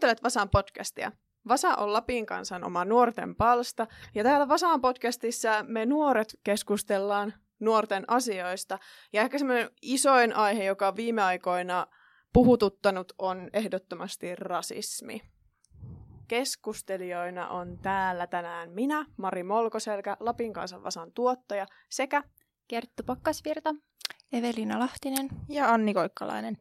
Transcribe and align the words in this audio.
Kuuntelet 0.00 0.22
Vasan 0.22 0.50
podcastia. 0.50 1.12
Vasa 1.48 1.74
on 1.74 1.92
Lapin 1.92 2.26
kansan 2.26 2.64
oma 2.64 2.84
nuorten 2.84 3.36
palsta, 3.36 3.86
ja 4.14 4.24
täällä 4.24 4.48
Vasaan 4.48 4.80
podcastissa 4.80 5.64
me 5.68 5.86
nuoret 5.86 6.38
keskustellaan 6.44 7.34
nuorten 7.58 8.04
asioista. 8.08 8.78
Ja 9.12 9.22
ehkä 9.22 9.38
semmoinen 9.38 9.70
isoin 9.82 10.36
aihe, 10.36 10.64
joka 10.64 10.88
on 10.88 10.96
viime 10.96 11.22
aikoina 11.22 11.86
puhututtanut, 12.32 13.12
on 13.18 13.50
ehdottomasti 13.52 14.36
rasismi. 14.36 15.22
Keskustelijoina 16.28 17.48
on 17.48 17.78
täällä 17.78 18.26
tänään 18.26 18.70
minä, 18.70 19.06
Mari 19.16 19.42
Molkoselkä, 19.42 20.16
Lapin 20.20 20.52
kansan 20.52 20.82
Vasan 20.82 21.12
tuottaja, 21.12 21.66
sekä 21.90 22.22
Kerttu 22.68 23.02
Pakkasvirta, 23.06 23.74
Evelina 24.32 24.78
Lahtinen 24.78 25.28
ja 25.48 25.72
Anni 25.72 25.94
Koikkalainen. 25.94 26.58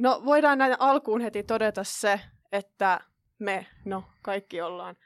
No 0.00 0.22
voidaan 0.24 0.58
näin 0.58 0.76
alkuun 0.78 1.20
heti 1.20 1.42
todeta 1.42 1.84
se, 1.84 2.20
että 2.52 3.00
me, 3.38 3.66
no 3.84 4.04
kaikki 4.22 4.60
ollaan 4.60 4.96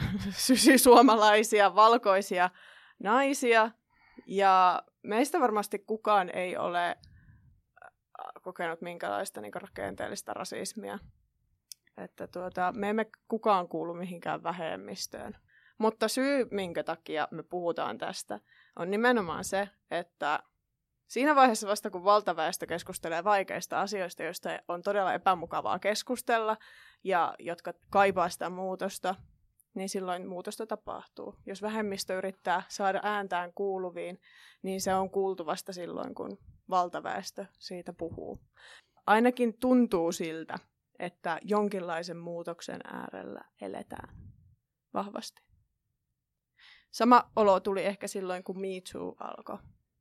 sysisuomalaisia, 0.46 1.74
valkoisia 1.74 2.50
naisia. 2.98 3.70
Ja 4.26 4.82
meistä 5.02 5.40
varmasti 5.40 5.78
kukaan 5.78 6.30
ei 6.36 6.56
ole 6.56 6.88
äh, 6.88 6.96
kokenut 8.42 8.80
minkälaista 8.80 9.40
niin 9.40 9.54
rakenteellista 9.54 10.34
rasismia. 10.34 10.98
Että 11.96 12.26
tuota, 12.26 12.72
me 12.76 12.90
emme 12.90 13.06
kukaan 13.28 13.68
kuulu 13.68 13.94
mihinkään 13.94 14.42
vähemmistöön. 14.42 15.36
Mutta 15.78 16.08
syy, 16.08 16.48
minkä 16.50 16.84
takia 16.84 17.28
me 17.30 17.42
puhutaan 17.42 17.98
tästä, 17.98 18.40
on 18.76 18.90
nimenomaan 18.90 19.44
se, 19.44 19.68
että 19.90 20.42
Siinä 21.12 21.34
vaiheessa 21.34 21.68
vasta, 21.68 21.90
kun 21.90 22.04
valtaväestö 22.04 22.66
keskustelee 22.66 23.24
vaikeista 23.24 23.80
asioista, 23.80 24.22
joista 24.22 24.48
on 24.68 24.82
todella 24.82 25.14
epämukavaa 25.14 25.78
keskustella 25.78 26.56
ja 27.04 27.34
jotka 27.38 27.74
kaipaa 27.90 28.28
sitä 28.28 28.50
muutosta, 28.50 29.14
niin 29.74 29.88
silloin 29.88 30.28
muutosta 30.28 30.66
tapahtuu. 30.66 31.34
Jos 31.46 31.62
vähemmistö 31.62 32.18
yrittää 32.18 32.62
saada 32.68 33.00
ääntään 33.02 33.52
kuuluviin, 33.52 34.20
niin 34.62 34.80
se 34.80 34.94
on 34.94 35.10
kuultu 35.10 35.46
vasta 35.46 35.72
silloin, 35.72 36.14
kun 36.14 36.38
valtaväestö 36.70 37.46
siitä 37.58 37.92
puhuu. 37.92 38.40
Ainakin 39.06 39.58
tuntuu 39.58 40.12
siltä, 40.12 40.58
että 40.98 41.38
jonkinlaisen 41.42 42.18
muutoksen 42.18 42.80
äärellä 42.84 43.44
eletään 43.60 44.16
vahvasti. 44.94 45.42
Sama 46.90 47.30
olo 47.36 47.60
tuli 47.60 47.84
ehkä 47.84 48.06
silloin, 48.06 48.44
kun 48.44 48.60
Me 48.60 48.68
Too 48.92 49.16
alkoi. 49.20 49.58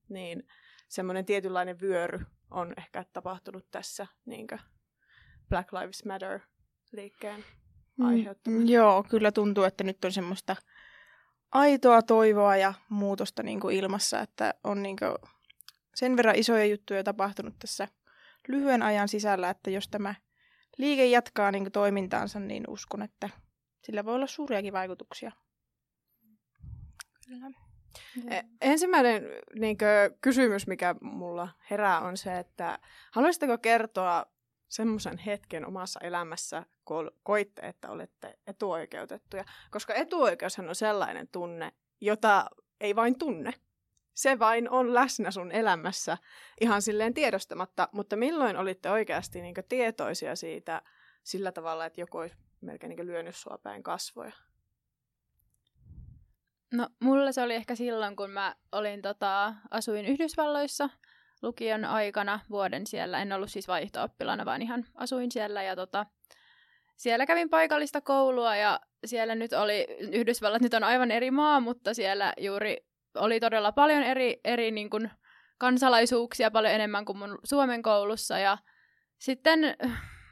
Niin 0.09 0.43
semmoinen 0.91 1.25
tietynlainen 1.25 1.79
vyöry 1.79 2.19
on 2.51 2.73
ehkä 2.77 3.05
tapahtunut 3.13 3.65
tässä 3.71 4.07
niin 4.25 4.47
Black 5.49 5.73
Lives 5.73 6.05
Matter-liikkeen 6.05 7.43
mm, 7.97 8.05
aiheuttamana. 8.05 8.61
Mm, 8.61 8.67
joo, 8.67 9.03
kyllä 9.09 9.31
tuntuu, 9.31 9.63
että 9.63 9.83
nyt 9.83 10.05
on 10.05 10.11
semmoista 10.11 10.55
aitoa 11.51 12.01
toivoa 12.01 12.55
ja 12.55 12.73
muutosta 12.89 13.43
niin 13.43 13.59
kuin 13.59 13.75
ilmassa, 13.75 14.19
että 14.19 14.53
on 14.63 14.83
niin 14.83 14.95
kuin 14.95 15.31
sen 15.95 16.17
verran 16.17 16.35
isoja 16.35 16.65
juttuja 16.65 17.03
tapahtunut 17.03 17.55
tässä 17.59 17.87
lyhyen 18.47 18.81
ajan 18.81 19.07
sisällä, 19.07 19.49
että 19.49 19.69
jos 19.69 19.87
tämä 19.87 20.15
liike 20.77 21.05
jatkaa 21.05 21.51
niin 21.51 21.63
kuin 21.63 21.71
toimintaansa, 21.71 22.39
niin 22.39 22.63
uskon, 22.67 23.01
että 23.01 23.29
sillä 23.81 24.05
voi 24.05 24.15
olla 24.15 24.27
suuriakin 24.27 24.73
vaikutuksia. 24.73 25.31
Kyllä. 27.27 27.70
E- 28.29 28.41
ensimmäinen 28.61 29.23
niin 29.59 29.77
kuin, 29.77 30.19
kysymys, 30.21 30.67
mikä 30.67 30.95
mulla 31.01 31.49
herää, 31.69 31.99
on 31.99 32.17
se, 32.17 32.39
että 32.39 32.79
haluaisitteko 33.11 33.57
kertoa 33.57 34.25
semmoisen 34.69 35.17
hetken 35.17 35.65
omassa 35.65 35.99
elämässä, 36.03 36.65
kun 36.85 37.11
koitte, 37.23 37.61
että 37.61 37.89
olette 37.89 38.39
etuoikeutettuja? 38.47 39.45
Koska 39.71 39.93
etuoikeushan 39.93 40.69
on 40.69 40.75
sellainen 40.75 41.27
tunne, 41.27 41.71
jota 42.01 42.45
ei 42.81 42.95
vain 42.95 43.19
tunne. 43.19 43.53
Se 44.13 44.39
vain 44.39 44.69
on 44.69 44.93
läsnä 44.93 45.31
sun 45.31 45.51
elämässä 45.51 46.17
ihan 46.61 46.81
silleen 46.81 47.13
tiedostamatta, 47.13 47.89
mutta 47.91 48.15
milloin 48.15 48.57
olitte 48.57 48.89
oikeasti 48.89 49.41
niin 49.41 49.55
tietoisia 49.69 50.35
siitä 50.35 50.81
sillä 51.23 51.51
tavalla, 51.51 51.85
että 51.85 52.01
joku 52.01 52.17
olisi 52.17 52.35
melkein 52.61 52.95
niin 52.95 53.07
lyönyt 53.07 53.35
sua 53.35 53.57
päin 53.63 53.83
kasvoja? 53.83 54.31
No, 56.73 56.89
mulla 56.99 57.31
se 57.31 57.41
oli 57.41 57.55
ehkä 57.55 57.75
silloin, 57.75 58.15
kun 58.15 58.29
mä 58.29 58.55
olin, 58.71 59.01
tota, 59.01 59.53
asuin 59.71 60.05
Yhdysvalloissa 60.05 60.89
lukion 61.41 61.85
aikana 61.85 62.39
vuoden 62.49 62.87
siellä. 62.87 63.21
En 63.21 63.33
ollut 63.33 63.51
siis 63.51 63.67
vaihto 63.67 63.99
vaan 64.45 64.61
ihan 64.61 64.85
asuin 64.95 65.31
siellä. 65.31 65.63
Ja 65.63 65.75
tota, 65.75 66.05
siellä 66.97 67.25
kävin 67.25 67.49
paikallista 67.49 68.01
koulua 68.01 68.55
ja 68.55 68.79
siellä 69.05 69.35
nyt 69.35 69.53
oli, 69.53 69.87
Yhdysvallat 69.99 70.61
nyt 70.61 70.73
on 70.73 70.83
aivan 70.83 71.11
eri 71.11 71.31
maa, 71.31 71.59
mutta 71.59 71.93
siellä 71.93 72.33
juuri 72.37 72.77
oli 73.15 73.39
todella 73.39 73.71
paljon 73.71 74.03
eri, 74.03 74.39
eri 74.43 74.71
niin 74.71 74.89
kuin, 74.89 75.11
kansalaisuuksia, 75.57 76.51
paljon 76.51 76.73
enemmän 76.73 77.05
kuin 77.05 77.17
mun 77.17 77.39
Suomen 77.43 77.81
koulussa. 77.81 78.39
Ja 78.39 78.57
sitten 79.17 79.59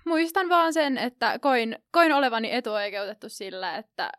muistan 0.05 0.49
vaan 0.49 0.73
sen, 0.73 0.97
että 0.97 1.39
koin, 1.39 1.78
koin 1.91 2.13
olevani 2.13 2.53
etuoikeutettu 2.53 3.29
sillä, 3.29 3.75
että 3.75 4.11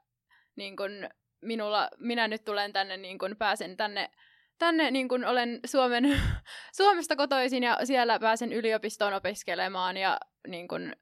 niin 0.56 0.76
kuin, 0.76 1.08
minulla, 1.42 1.88
minä 1.98 2.28
nyt 2.28 2.44
tulen 2.44 2.72
tänne, 2.72 2.96
niin 2.96 3.18
kun 3.18 3.36
pääsen 3.36 3.76
tänne, 3.76 4.10
tänne 4.58 4.90
niin 4.90 5.08
kun 5.08 5.24
olen 5.24 5.60
Suomen, 5.66 6.20
Suomesta 6.76 7.16
kotoisin 7.16 7.62
ja 7.62 7.78
siellä 7.84 8.18
pääsen 8.18 8.52
yliopistoon 8.52 9.14
opiskelemaan 9.14 9.96
ja 9.96 10.20
niin 10.48 10.68
kun, 10.68 10.92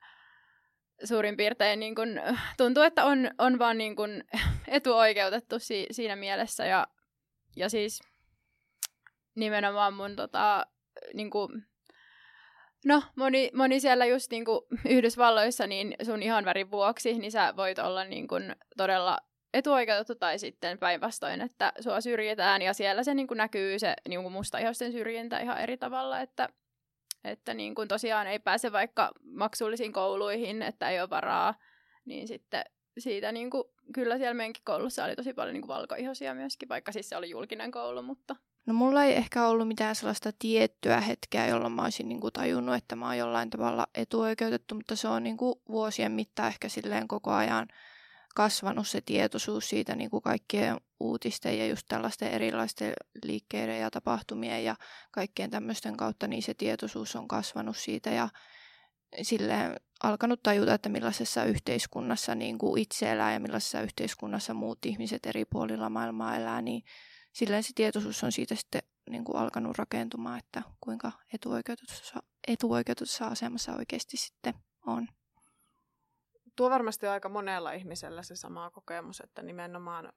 suurin 1.04 1.36
piirtein 1.36 1.80
niin 1.80 1.94
kun, 1.94 2.20
tuntuu, 2.56 2.82
että 2.82 3.04
on, 3.04 3.30
on 3.38 3.58
vaan 3.58 3.78
niin 3.78 3.96
kun, 3.96 4.24
etuoikeutettu 4.68 5.58
si, 5.58 5.86
siinä 5.90 6.16
mielessä 6.16 6.66
ja, 6.66 6.86
ja 7.56 7.68
siis 7.68 8.00
nimenomaan 9.34 9.94
mun 9.94 10.16
tota, 10.16 10.66
niin 11.14 11.30
kun, 11.30 11.62
No, 12.84 13.02
moni, 13.16 13.50
moni 13.54 13.80
siellä 13.80 14.06
just 14.06 14.30
niin 14.30 14.44
kuin 14.44 14.60
Yhdysvalloissa, 14.88 15.66
niin 15.66 15.94
sun 16.02 16.22
ihan 16.22 16.44
värin 16.44 16.70
vuoksi, 16.70 17.18
niin 17.18 17.32
sä 17.32 17.56
voit 17.56 17.78
olla 17.78 18.04
niin 18.04 18.28
kuin 18.28 18.56
todella 18.76 19.18
etuoikeutettu 19.54 20.14
tai 20.14 20.38
sitten 20.38 20.78
päinvastoin, 20.78 21.40
että 21.40 21.72
sua 21.80 22.00
syrjitään 22.00 22.62
ja 22.62 22.72
siellä 22.74 23.04
se 23.04 23.14
niin 23.14 23.26
kuin 23.26 23.38
näkyy 23.38 23.78
se 23.78 23.94
niin 24.08 24.22
kuin 24.22 24.32
mustaihoisten 24.32 24.92
syrjintä 24.92 25.38
ihan 25.38 25.60
eri 25.60 25.76
tavalla, 25.76 26.20
että, 26.20 26.48
että 27.24 27.54
niin 27.54 27.74
kuin 27.74 27.88
tosiaan 27.88 28.26
ei 28.26 28.38
pääse 28.38 28.72
vaikka 28.72 29.12
maksullisiin 29.22 29.92
kouluihin, 29.92 30.62
että 30.62 30.90
ei 30.90 31.00
ole 31.00 31.10
varaa, 31.10 31.54
niin 32.04 32.28
sitten 32.28 32.64
siitä 32.98 33.32
niin 33.32 33.50
kuin, 33.50 33.64
kyllä 33.94 34.18
siellä 34.18 34.34
meidänkin 34.34 34.62
koulussa 34.64 35.04
oli 35.04 35.16
tosi 35.16 35.34
paljon 35.34 35.52
niin 35.54 35.62
kuin 35.62 35.76
valkoihoisia 35.76 36.34
myöskin, 36.34 36.68
vaikka 36.68 36.92
siis 36.92 37.08
se 37.08 37.16
oli 37.16 37.30
julkinen 37.30 37.70
koulu, 37.70 38.02
mutta... 38.02 38.36
No 38.66 38.74
mulla 38.74 39.04
ei 39.04 39.16
ehkä 39.16 39.46
ollut 39.46 39.68
mitään 39.68 39.94
sellaista 39.94 40.30
tiettyä 40.38 41.00
hetkeä, 41.00 41.46
jolloin 41.46 41.72
mä 41.72 41.82
olisin 41.82 42.08
niin 42.08 42.20
kuin 42.20 42.32
tajunnut, 42.32 42.74
että 42.74 42.96
mä 42.96 43.06
oon 43.06 43.18
jollain 43.18 43.50
tavalla 43.50 43.86
etuoikeutettu, 43.94 44.74
mutta 44.74 44.96
se 44.96 45.08
on 45.08 45.22
niin 45.22 45.36
kuin 45.36 45.60
vuosien 45.68 46.12
mittaan 46.12 46.48
ehkä 46.48 46.68
silleen 46.68 47.08
koko 47.08 47.30
ajan 47.30 47.68
kasvanut 48.38 48.88
se 48.88 49.00
tietoisuus 49.00 49.68
siitä 49.68 49.94
niin 49.96 50.10
kuin 50.10 50.22
kaikkien 50.22 50.76
uutisten 51.00 51.58
ja 51.58 51.66
just 51.66 51.86
tällaisten 51.88 52.30
erilaisten 52.30 52.92
liikkeiden 53.24 53.80
ja 53.80 53.90
tapahtumien 53.90 54.64
ja 54.64 54.76
kaikkien 55.10 55.50
tämmöisten 55.50 55.96
kautta, 55.96 56.28
niin 56.28 56.42
se 56.42 56.54
tietoisuus 56.54 57.16
on 57.16 57.28
kasvanut 57.28 57.76
siitä 57.76 58.10
ja 58.10 58.28
silleen 59.22 59.76
alkanut 60.02 60.42
tajuta, 60.42 60.74
että 60.74 60.88
millaisessa 60.88 61.44
yhteiskunnassa 61.44 62.34
niin 62.34 62.58
kuin 62.58 62.82
itse 62.82 63.12
elää 63.12 63.32
ja 63.32 63.40
millaisessa 63.40 63.80
yhteiskunnassa 63.80 64.54
muut 64.54 64.86
ihmiset 64.86 65.26
eri 65.26 65.44
puolilla 65.44 65.90
maailmaa 65.90 66.36
elää, 66.36 66.62
niin 66.62 66.82
silleen 67.32 67.62
se 67.62 67.72
tietoisuus 67.74 68.24
on 68.24 68.32
siitä 68.32 68.54
sitten 68.54 68.82
niin 69.10 69.24
kuin 69.24 69.36
alkanut 69.36 69.78
rakentumaan, 69.78 70.38
että 70.38 70.62
kuinka 70.80 71.12
etuoikeutetussa, 71.34 72.22
etuoikeutetussa 72.48 73.26
asemassa 73.26 73.76
oikeasti 73.76 74.16
sitten 74.16 74.54
on 74.86 75.08
tuo 76.58 76.70
varmasti 76.70 77.06
aika 77.06 77.28
monella 77.28 77.72
ihmisellä 77.72 78.22
se 78.22 78.36
sama 78.36 78.70
kokemus, 78.70 79.20
että 79.20 79.42
nimenomaan 79.42 80.12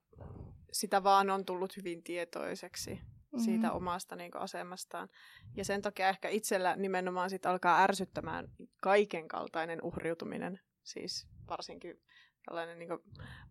sitä 0.71 1.03
vaan 1.03 1.29
on 1.29 1.45
tullut 1.45 1.77
hyvin 1.77 2.03
tietoiseksi 2.03 2.91
mm-hmm. 2.93 3.39
siitä 3.39 3.71
omasta 3.71 4.15
niin 4.15 4.31
kuin, 4.31 4.41
asemastaan. 4.41 5.09
Ja 5.55 5.65
sen 5.65 5.81
takia 5.81 6.09
ehkä 6.09 6.29
itsellä 6.29 6.75
nimenomaan 6.75 7.29
sit 7.29 7.45
alkaa 7.45 7.83
ärsyttämään 7.83 8.47
kaiken 8.81 9.27
kaltainen 9.27 9.79
uhriutuminen, 9.83 10.59
siis 10.83 11.27
varsinkin 11.47 12.01
tällainen 12.45 12.79
niin 12.79 12.89
kuin, 12.89 12.99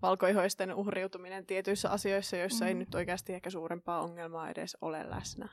valkoihoisten 0.02 0.74
uhriutuminen 0.74 1.46
tietyissä 1.46 1.90
asioissa, 1.90 2.36
joissa 2.36 2.64
mm-hmm. 2.64 2.68
ei 2.68 2.84
nyt 2.84 2.94
oikeasti 2.94 3.34
ehkä 3.34 3.50
suurempaa 3.50 4.02
ongelmaa 4.02 4.50
edes 4.50 4.76
ole 4.80 5.10
läsnä. 5.10 5.48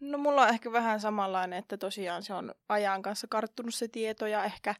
No 0.00 0.18
mulla 0.18 0.42
on 0.42 0.48
ehkä 0.48 0.72
vähän 0.72 1.00
samanlainen, 1.00 1.58
että 1.58 1.76
tosiaan 1.76 2.22
se 2.22 2.34
on 2.34 2.54
ajan 2.68 3.02
kanssa 3.02 3.26
karttunut 3.30 3.74
se 3.74 3.88
tieto 3.88 4.26
ja 4.26 4.44
ehkä 4.44 4.74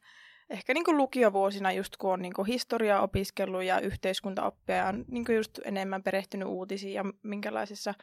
ehkä 0.50 0.74
niin 0.74 0.84
kuin 0.84 0.96
lukiovuosina 0.96 1.72
just 1.72 1.96
kun 1.96 2.12
on 2.12 2.22
niin 2.22 2.32
kuin 2.32 2.46
historiaa 2.46 3.02
opiskellut 3.02 3.64
ja 3.64 3.80
yhteiskuntaoppia 3.80 4.86
on 4.86 5.04
niin 5.08 5.24
kuin 5.24 5.36
just 5.36 5.58
enemmän 5.64 6.02
perehtynyt 6.02 6.48
uutisiin 6.48 6.94
ja 6.94 7.04
minkälaisessa 7.22 7.94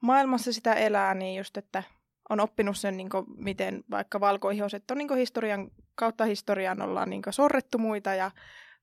maailmassa 0.00 0.52
sitä 0.52 0.74
elää, 0.74 1.14
niin 1.14 1.38
just, 1.38 1.56
että 1.56 1.82
on 2.28 2.40
oppinut 2.40 2.76
sen, 2.76 2.96
niin 2.96 3.10
kuin, 3.10 3.24
miten 3.36 3.84
vaikka 3.90 4.20
valkoihoset 4.20 4.90
on 4.90 4.98
niin 4.98 5.08
kuin 5.08 5.18
historian, 5.18 5.70
kautta 5.94 6.24
historian 6.24 6.82
ollaan 6.82 7.10
niin 7.10 7.22
kuin 7.22 7.34
sorrettu 7.34 7.78
muita 7.78 8.14
ja 8.14 8.30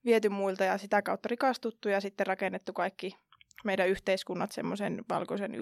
viety 0.06 0.30
muilta 0.30 0.64
ja 0.64 0.78
sitä 0.78 1.02
kautta 1.02 1.30
rikastuttu 1.30 1.90
ja 1.90 2.02
sitten 2.02 2.28
rakennettu 2.28 2.74
kaikki 2.74 3.18
meidän 3.64 3.90
yhteiskunnat 3.90 4.52
semmoisen 4.52 5.06
valkoisen 5.10 5.56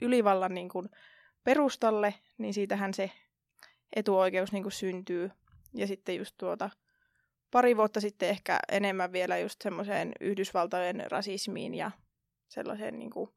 ylivallan 0.00 0.54
niin 0.54 0.68
kuin 0.68 0.88
perustalle, 1.44 2.14
niin 2.38 2.54
siitähän 2.54 2.94
se 2.94 3.10
etuoikeus 3.96 4.52
niin 4.52 4.62
kuin 4.62 4.72
syntyy. 4.72 5.30
Ja 5.74 5.86
sitten 5.86 6.16
just 6.16 6.34
tuota, 6.38 6.70
pari 7.50 7.76
vuotta 7.76 8.00
sitten 8.00 8.28
ehkä 8.28 8.58
enemmän 8.72 9.12
vielä 9.12 9.38
just 9.38 9.62
semmoiseen 9.62 10.12
Yhdysvaltojen 10.20 11.04
rasismiin 11.10 11.74
ja 11.74 11.90
sellaiseen 12.48 12.98
niin 12.98 13.10
kuin 13.10 13.30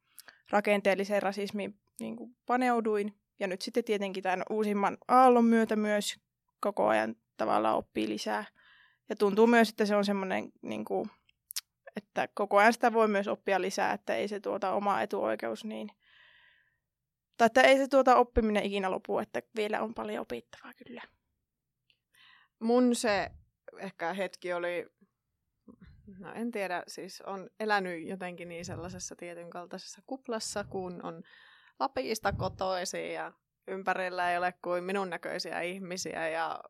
rakenteelliseen 0.49 1.23
rasismiin 1.23 1.79
niin 1.99 2.15
kuin 2.15 2.35
paneuduin. 2.45 3.13
Ja 3.39 3.47
nyt 3.47 3.61
sitten 3.61 3.83
tietenkin 3.83 4.23
tämän 4.23 4.43
uusimman 4.49 4.97
aallon 5.07 5.45
myötä 5.45 5.75
myös 5.75 6.15
koko 6.59 6.87
ajan 6.87 7.15
tavallaan 7.37 7.77
oppii 7.77 8.09
lisää. 8.09 8.45
Ja 9.09 9.15
tuntuu 9.15 9.47
myös, 9.47 9.69
että 9.69 9.85
se 9.85 9.95
on 9.95 10.05
semmoinen, 10.05 10.51
niin 10.61 10.85
kuin, 10.85 11.09
että 11.95 12.27
koko 12.33 12.57
ajan 12.57 12.73
sitä 12.73 12.93
voi 12.93 13.07
myös 13.07 13.27
oppia 13.27 13.61
lisää, 13.61 13.93
että 13.93 14.15
ei 14.15 14.27
se 14.27 14.39
tuota 14.39 14.71
oma 14.71 15.01
etuoikeus 15.01 15.65
niin, 15.65 15.89
tai 17.37 17.45
että 17.45 17.61
ei 17.61 17.77
se 17.77 17.87
tuota 17.87 18.15
oppiminen 18.15 18.63
ikinä 18.63 18.91
lopu, 18.91 19.19
että 19.19 19.41
vielä 19.55 19.81
on 19.81 19.93
paljon 19.93 20.21
opittavaa 20.21 20.73
kyllä. 20.85 21.01
Mun 22.63 22.95
se 22.95 23.31
ehkä 23.77 24.13
hetki 24.13 24.53
oli, 24.53 24.87
no 26.19 26.33
en 26.33 26.51
tiedä, 26.51 26.83
siis 26.87 27.21
on 27.21 27.49
elänyt 27.59 28.07
jotenkin 28.07 28.49
niin 28.49 28.65
sellaisessa 28.65 29.15
tietyn 29.15 29.49
kaltaisessa 29.49 30.01
kuplassa, 30.07 30.63
kun 30.63 31.05
on 31.05 31.23
Lapista 31.79 32.31
kotoisin 32.31 33.13
ja 33.13 33.33
ympärillä 33.67 34.31
ei 34.31 34.37
ole 34.37 34.53
kuin 34.61 34.83
minun 34.83 35.09
näköisiä 35.09 35.61
ihmisiä 35.61 36.29
ja 36.29 36.63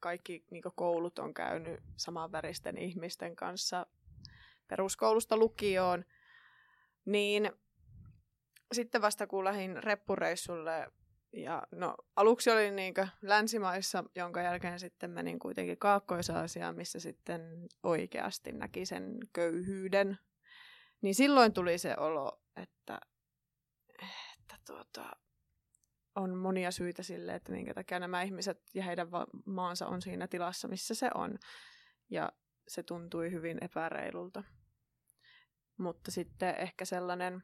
kaikki 0.00 0.44
niin 0.50 0.62
koulut 0.74 1.18
on 1.18 1.34
käynyt 1.34 1.80
samanväristen 1.96 2.78
ihmisten 2.78 3.36
kanssa 3.36 3.86
peruskoulusta 4.68 5.36
lukioon, 5.36 6.04
niin 7.04 7.52
sitten 8.72 9.02
vasta 9.02 9.26
kun 9.26 9.44
lähdin 9.44 9.82
reppureissulle 9.82 10.92
ja 11.32 11.62
no, 11.72 11.94
aluksi 12.16 12.50
oli 12.50 12.70
niin 12.70 12.94
länsimaissa, 13.22 14.04
jonka 14.14 14.42
jälkeen 14.42 14.80
sitten 14.80 15.10
menin 15.10 15.38
kuitenkin 15.38 15.78
kaakkois 15.78 16.30
missä 16.72 17.00
sitten 17.00 17.68
oikeasti 17.82 18.52
näki 18.52 18.86
sen 18.86 19.18
köyhyyden. 19.32 20.18
Niin 21.02 21.14
silloin 21.14 21.52
tuli 21.52 21.78
se 21.78 21.96
olo, 21.96 22.42
että, 22.56 23.00
että 24.02 24.56
tuota, 24.66 25.10
on 26.14 26.36
monia 26.36 26.70
syitä 26.70 27.02
sille, 27.02 27.34
että 27.34 27.52
minkä 27.52 27.74
takia 27.74 27.98
nämä 27.98 28.22
ihmiset 28.22 28.62
ja 28.74 28.82
heidän 28.82 29.08
maansa 29.46 29.86
on 29.86 30.02
siinä 30.02 30.28
tilassa, 30.28 30.68
missä 30.68 30.94
se 30.94 31.10
on. 31.14 31.38
Ja 32.10 32.32
se 32.68 32.82
tuntui 32.82 33.30
hyvin 33.30 33.58
epäreilulta. 33.64 34.44
Mutta 35.76 36.10
sitten 36.10 36.54
ehkä 36.54 36.84
sellainen 36.84 37.42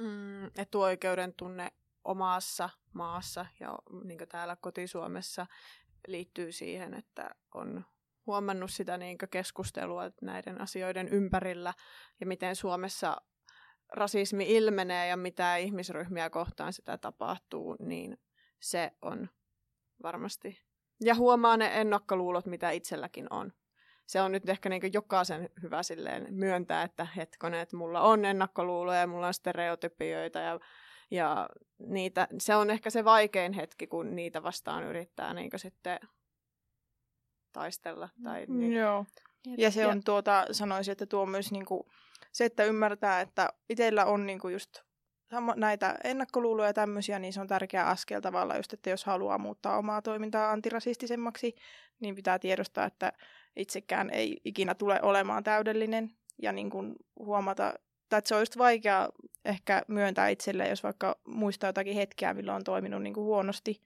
mm, 0.00 0.46
etuoikeuden 0.46 1.34
tunne 1.34 1.72
omassa 2.04 2.70
maassa 2.92 3.46
ja 3.60 3.78
niin 4.04 4.18
täällä 4.28 4.56
kotisuomessa 4.56 5.46
liittyy 6.06 6.52
siihen, 6.52 6.94
että 6.94 7.30
on 7.54 7.84
huomannut 8.26 8.70
sitä 8.70 8.98
niin 8.98 9.18
keskustelua 9.30 10.02
näiden 10.22 10.60
asioiden 10.60 11.08
ympärillä 11.08 11.74
ja 12.20 12.26
miten 12.26 12.56
Suomessa 12.56 13.16
rasismi 13.92 14.44
ilmenee 14.48 15.08
ja 15.08 15.16
mitä 15.16 15.56
ihmisryhmiä 15.56 16.30
kohtaan 16.30 16.72
sitä 16.72 16.98
tapahtuu, 16.98 17.76
niin 17.80 18.18
se 18.60 18.90
on 19.02 19.28
varmasti. 20.02 20.62
Ja 21.00 21.14
huomaa 21.14 21.56
ne 21.56 21.80
ennakkoluulot, 21.80 22.46
mitä 22.46 22.70
itselläkin 22.70 23.26
on. 23.30 23.52
Se 24.06 24.20
on 24.20 24.32
nyt 24.32 24.48
ehkä 24.48 24.68
niin 24.68 24.92
jokaisen 24.92 25.50
hyvä 25.62 25.82
silleen 25.82 26.26
myöntää, 26.30 26.82
että 26.82 27.06
hetkonen, 27.16 27.60
että 27.60 27.76
mulla 27.76 28.00
on 28.00 28.24
ennakkoluuloja 28.24 29.00
ja 29.00 29.06
mulla 29.06 29.26
on 29.26 29.34
stereotypioita 29.34 30.38
ja, 30.38 30.60
ja 31.10 31.48
niitä, 31.78 32.28
se 32.38 32.56
on 32.56 32.70
ehkä 32.70 32.90
se 32.90 33.04
vaikein 33.04 33.52
hetki, 33.52 33.86
kun 33.86 34.16
niitä 34.16 34.42
vastaan 34.42 34.84
yrittää 34.84 35.34
niin 35.34 35.50
sitten 35.56 35.98
taistella. 37.52 38.08
Tai 38.22 38.46
niin. 38.48 38.72
Joo. 38.72 39.04
Ja 39.58 39.70
se 39.70 39.86
on 39.86 40.04
tuota, 40.04 40.46
sanoisin, 40.50 40.92
että 40.92 41.06
tuo 41.06 41.26
myös 41.26 41.52
niin 41.52 41.66
kuin 41.66 41.82
se, 42.32 42.44
että 42.44 42.64
ymmärtää, 42.64 43.20
että 43.20 43.48
itsellä 43.68 44.04
on 44.04 44.26
niinku 44.26 44.48
just 44.48 44.82
näitä 45.56 45.98
ennakkoluuloja 46.04 46.68
ja 46.68 46.74
tämmöisiä, 46.74 47.18
niin 47.18 47.32
se 47.32 47.40
on 47.40 47.46
tärkeä 47.46 47.86
askel 47.86 48.20
tavalla 48.20 48.56
just, 48.56 48.72
että 48.72 48.90
jos 48.90 49.04
haluaa 49.04 49.38
muuttaa 49.38 49.78
omaa 49.78 50.02
toimintaa 50.02 50.50
antirasistisemmaksi, 50.50 51.54
niin 52.00 52.14
pitää 52.14 52.38
tiedostaa, 52.38 52.84
että 52.84 53.12
itsekään 53.56 54.10
ei 54.10 54.40
ikinä 54.44 54.74
tule 54.74 55.02
olemaan 55.02 55.44
täydellinen 55.44 56.10
ja 56.42 56.52
niin 56.52 56.70
kuin 56.70 56.96
huomata, 57.18 57.74
tai 58.08 58.18
että 58.18 58.28
se 58.28 58.34
on 58.34 58.40
just 58.40 58.58
vaikea 58.58 59.08
ehkä 59.44 59.82
myöntää 59.88 60.28
itselle, 60.28 60.68
jos 60.68 60.82
vaikka 60.82 61.18
muistaa 61.26 61.68
jotakin 61.68 61.94
hetkeä, 61.94 62.34
milloin 62.34 62.56
on 62.56 62.64
toiminut 62.64 63.02
niin 63.02 63.14
kuin 63.14 63.24
huonosti. 63.24 63.82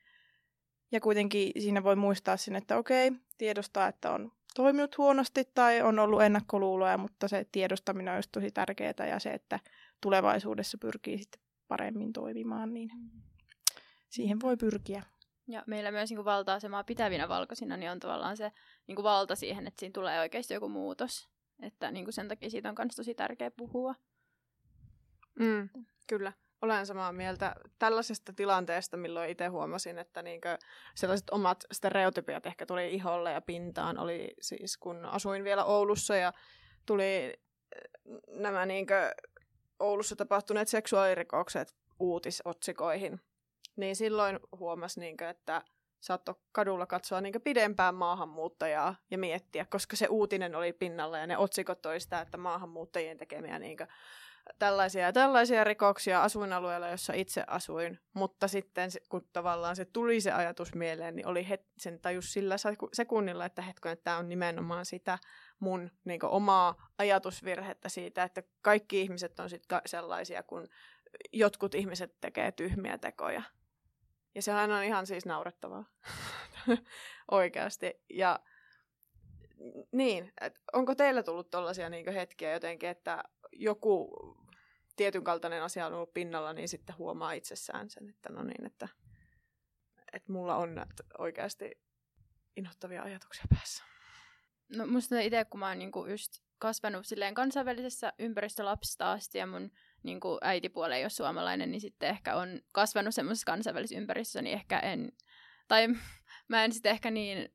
Ja 0.93 1.01
kuitenkin 1.01 1.53
siinä 1.63 1.85
voi 1.85 1.97
muistaa 1.97 2.37
sen, 2.37 2.57
että 2.57 2.77
okei, 2.77 3.13
tiedostaa, 3.39 3.89
että 3.89 4.11
on 4.11 4.33
toiminut 4.55 4.99
huonosti 4.99 5.45
tai 5.55 5.83
on 5.83 5.99
ollut 5.99 6.23
ennakkoluuloja, 6.23 6.99
mutta 6.99 7.29
se 7.29 7.47
tiedostaminen 7.53 8.13
on 8.13 8.19
just 8.19 8.33
tosi 8.33 8.51
tärkeää 8.51 9.07
ja 9.09 9.19
se, 9.19 9.31
että 9.31 9.61
tulevaisuudessa 10.01 10.79
pyrkii 10.79 11.19
sitten 11.19 11.43
paremmin 11.69 12.13
toimimaan, 12.13 12.75
niin 12.75 12.91
siihen 14.09 14.41
voi 14.41 14.57
pyrkiä. 14.57 15.03
Ja 15.49 15.65
meillä 15.67 15.91
myös 15.91 16.11
niin 16.11 16.17
kuin 16.17 16.25
valta-asemaa 16.25 16.85
pitävinä 16.85 17.29
valkoisina 17.29 17.77
niin 17.77 17.91
on 17.91 18.01
tavallaan 18.01 18.37
se 18.37 18.53
niin 18.87 18.97
kuin 18.97 19.05
valta 19.05 19.37
siihen, 19.37 19.67
että 19.67 19.81
siinä 19.81 19.93
tulee 19.93 20.21
oikeasti 20.21 20.55
joku 20.55 20.69
muutos. 20.69 21.29
Että 21.63 21.91
niin 21.91 22.05
kuin 22.05 22.15
sen 22.15 22.29
takia 22.29 22.51
siitä 22.51 22.69
on 22.69 22.75
myös 22.79 22.97
tosi 22.97 23.15
tärkeä 23.15 23.51
puhua. 23.51 23.95
Mm, 25.43 25.69
kyllä 26.07 26.33
olen 26.63 26.87
samaa 26.87 27.13
mieltä 27.13 27.55
tällaisesta 27.79 28.33
tilanteesta, 28.33 28.97
milloin 28.97 29.31
itse 29.31 29.47
huomasin, 29.47 29.99
että 29.99 30.23
niinkö 30.23 30.59
sellaiset 30.95 31.31
omat 31.31 31.65
stereotypiat 31.73 32.47
ehkä 32.47 32.67
tuli 32.67 32.95
iholle 32.95 33.33
ja 33.33 33.41
pintaan. 33.41 33.99
Oli 33.99 34.35
siis, 34.41 34.77
kun 34.77 35.05
asuin 35.05 35.45
vielä 35.45 35.65
Oulussa 35.65 36.17
ja 36.17 36.33
tuli 36.87 37.05
eh, 37.07 37.35
nämä 38.29 38.67
niinkö 38.67 39.15
Oulussa 39.79 40.17
tapahtuneet 40.17 40.69
seksuaalirikokset 40.69 41.77
uutisotsikoihin. 41.99 43.21
Niin 43.77 43.97
silloin 43.97 44.41
huomasi, 44.59 45.01
niinkö, 45.01 45.29
että 45.29 45.63
saattoi 46.01 46.35
kadulla 46.53 46.87
katsoa 46.87 47.21
niinkö 47.21 47.41
pidempään 47.41 47.95
maahanmuuttajaa 47.95 48.95
ja 49.11 49.19
miettiä, 49.19 49.67
koska 49.71 49.97
se 49.97 50.07
uutinen 50.07 50.55
oli 50.55 50.73
pinnalla 50.73 51.19
ja 51.19 51.27
ne 51.27 51.39
otsikot 51.39 51.83
toi 51.83 52.01
sitä, 52.01 52.21
että 52.21 52.37
maahanmuuttajien 52.37 53.19
tekemiä 53.19 53.59
niinkö 53.59 53.87
tällaisia 54.59 55.03
ja 55.03 55.13
tällaisia 55.13 55.65
rikoksia 55.65 56.23
asuinalueella, 56.23 56.89
jossa 56.89 57.13
itse 57.13 57.45
asuin, 57.47 57.99
mutta 58.13 58.49
sitten 58.49 58.91
kun 59.09 59.29
tavallaan 59.33 59.77
se 59.77 59.85
tuli 59.85 60.21
se 60.21 60.33
ajatus 60.33 60.75
mieleen, 60.75 61.17
niin 61.17 61.27
oli 61.27 61.47
het- 61.51 61.73
sen 61.79 62.01
tajus 62.01 62.33
sillä 62.33 62.57
sekunnilla, 62.93 63.45
että 63.45 63.63
hetken, 63.63 63.93
että 63.93 64.05
tämä 64.05 64.19
on 64.19 64.29
nimenomaan 64.29 64.87
sitä 64.87 65.19
mun 65.61 65.91
niin 66.05 66.25
omaa 66.25 66.91
ajatusvirhettä 66.99 67.89
siitä, 67.89 68.23
että 68.23 68.43
kaikki 68.63 69.01
ihmiset 69.01 69.41
on 69.41 69.51
sitten 69.51 69.81
sellaisia, 69.87 70.43
kun 70.43 70.69
jotkut 71.33 71.75
ihmiset 71.75 72.21
tekee 72.21 72.53
tyhmiä 72.53 72.99
tekoja. 72.99 73.43
Ja 74.35 74.43
sehän 74.43 74.71
on 74.71 74.85
ihan 74.85 75.07
siis 75.07 75.27
naurettavaa. 75.27 75.85
Oikeasti. 77.31 77.95
Ja 78.11 78.41
niin, 79.93 80.33
onko 80.73 80.95
teillä 80.95 81.23
tullut 81.23 81.51
tällaisia 81.51 81.89
niin 81.89 82.13
hetkiä 82.13 82.53
jotenkin, 82.53 82.89
että 82.89 83.25
joku 83.53 84.11
tietyn 84.97 85.25
kaltainen 85.25 85.63
asia 85.63 85.87
on 85.87 85.93
ollut 85.93 86.15
pinnalla, 86.15 86.53
niin 86.53 86.69
sitten 86.69 86.99
huomaa 86.99 87.33
itsessään 87.33 87.91
sen, 87.91 88.09
että 88.09 88.33
no 88.33 88.43
niin, 88.43 88.67
että, 88.67 88.89
että 90.13 90.33
mulla 90.33 90.57
on 90.57 90.87
oikeasti 91.19 91.81
inhottavia 92.57 93.03
ajatuksia 93.03 93.45
päässä. 93.51 93.85
No 94.77 94.87
musta 94.87 95.21
itse, 95.21 95.45
kun 95.45 95.61
mä 95.61 95.69
oon 95.69 95.79
niinku 95.79 96.07
just 96.07 96.33
kasvanut 96.59 97.07
silleen 97.07 97.35
kansainvälisessä 97.35 98.13
ympäristölapsista 98.19 99.13
asti 99.13 99.39
ja 99.39 99.47
mun 99.47 99.71
niinku 100.03 100.39
äitipuoli 100.41 100.95
ei 100.95 101.05
ole 101.05 101.11
suomalainen, 101.11 101.71
niin 101.71 101.81
sitten 101.81 102.09
ehkä 102.09 102.37
on 102.37 102.61
kasvanut 102.73 103.15
semmoisessa 103.15 103.45
kansainvälisessä 103.47 104.01
ympäristössä, 104.01 104.43
niin 104.43 104.55
ehkä 104.55 104.79
en, 104.79 105.13
tai 105.69 105.89
mä 106.49 106.65
en 106.65 106.73
sitten 106.73 106.93
ehkä 106.93 107.11
niin 107.11 107.55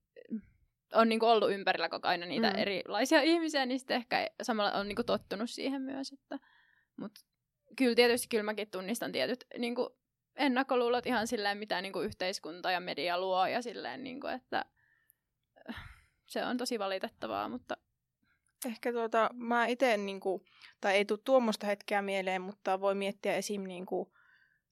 on 0.94 1.10
niinku 1.10 1.26
ollut 1.26 1.52
ympärillä 1.52 1.90
koko 1.90 2.08
aina 2.08 2.26
niitä 2.26 2.50
mm. 2.50 2.60
erilaisia 2.60 3.22
ihmisiä, 3.22 3.66
niin 3.66 3.80
sitten 3.80 3.98
ehkä 3.98 4.28
samalla 4.42 4.72
on 4.72 4.88
niinku 4.88 5.04
tottunut 5.04 5.50
siihen 5.50 5.82
myös. 5.82 6.12
Että, 6.12 6.40
mutta 6.98 7.22
kyllä 7.76 7.96
tietysti 7.96 8.28
kyllä 8.28 8.44
mäkin 8.44 8.70
tunnistan 8.72 9.12
tietyt 9.12 9.46
niinku, 9.58 9.98
ennakkoluulot 10.36 11.06
ihan 11.06 11.28
silleen, 11.28 11.58
mitä 11.58 11.82
niinku, 11.82 12.00
yhteiskunta 12.00 12.72
ja 12.72 12.80
media 12.80 13.20
luo 13.20 13.48
ja 13.48 13.62
silleen, 13.62 14.04
niinku, 14.04 14.28
että 14.28 14.66
se 16.26 16.46
on 16.46 16.58
tosi 16.58 16.80
valitettavaa, 16.80 17.50
mutta 17.50 17.78
Ehkä 18.66 18.92
tuota, 18.92 19.30
mä 19.34 19.66
itse, 19.66 19.98
niinku, 19.98 20.46
tai 20.82 20.96
ei 20.96 21.06
tule 21.06 21.20
tuommoista 21.24 21.68
hetkeä 21.68 22.02
mieleen, 22.02 22.42
mutta 22.42 22.82
voi 22.82 22.96
miettiä 22.96 23.36
esim. 23.36 23.64
Niinku, 23.64 24.14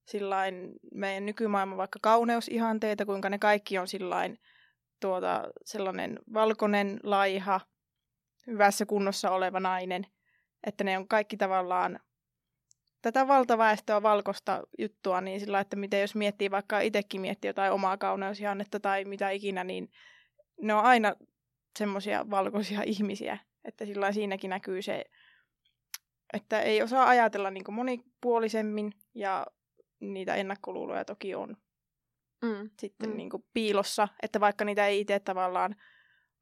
sillain 0.06 0.74
meidän 0.94 1.26
nykymaailman 1.26 1.78
vaikka 1.78 2.00
kauneusihanteita, 2.02 3.06
kuinka 3.06 3.30
ne 3.30 3.40
kaikki 3.40 3.78
on 3.78 3.88
sillain 3.88 4.40
tuota, 5.00 5.44
sellainen 5.66 6.20
valkoinen, 6.34 7.00
laiha, 7.04 7.62
hyvässä 8.48 8.86
kunnossa 8.86 9.32
oleva 9.32 9.60
nainen. 9.60 10.08
Että 10.68 10.84
ne 10.84 10.98
on 10.98 11.08
kaikki 11.08 11.38
tavallaan 11.38 12.00
tätä 13.02 13.28
valtaväestöä 13.28 14.04
valkoista 14.04 14.64
juttua, 14.80 15.22
niin 15.22 15.40
sillä 15.40 15.60
että 15.60 15.76
miten 15.76 16.02
jos 16.02 16.16
miettii 16.16 16.52
vaikka 16.52 16.80
itsekin 16.80 17.22
miettii 17.22 17.50
jotain 17.50 17.72
omaa 17.72 17.98
kauneusihannetta 17.98 18.80
tai 18.80 19.06
mitä 19.06 19.30
ikinä, 19.30 19.64
niin 19.64 19.92
ne 20.62 20.74
on 20.74 20.84
aina 20.84 21.16
semmoisia 21.80 22.30
valkoisia 22.30 22.82
ihmisiä. 22.96 23.38
Että 23.64 23.86
sillä 23.86 24.12
siinäkin 24.12 24.50
näkyy 24.50 24.82
se, 24.82 25.06
että 26.34 26.62
ei 26.62 26.82
osaa 26.82 27.08
ajatella 27.08 27.52
niin 27.52 27.74
monipuolisemmin 27.74 28.92
ja 29.16 29.48
niitä 30.00 30.36
ennakkoluuloja 30.36 31.06
toki 31.06 31.36
on 31.36 31.58
mm. 32.42 32.70
sitten 32.80 33.10
mm. 33.10 33.18
Niin 33.18 33.30
kuin 33.30 33.46
piilossa, 33.54 34.08
että 34.24 34.40
vaikka 34.40 34.66
niitä 34.66 34.88
ei 34.88 35.02
itse 35.02 35.20
tavallaan 35.20 35.76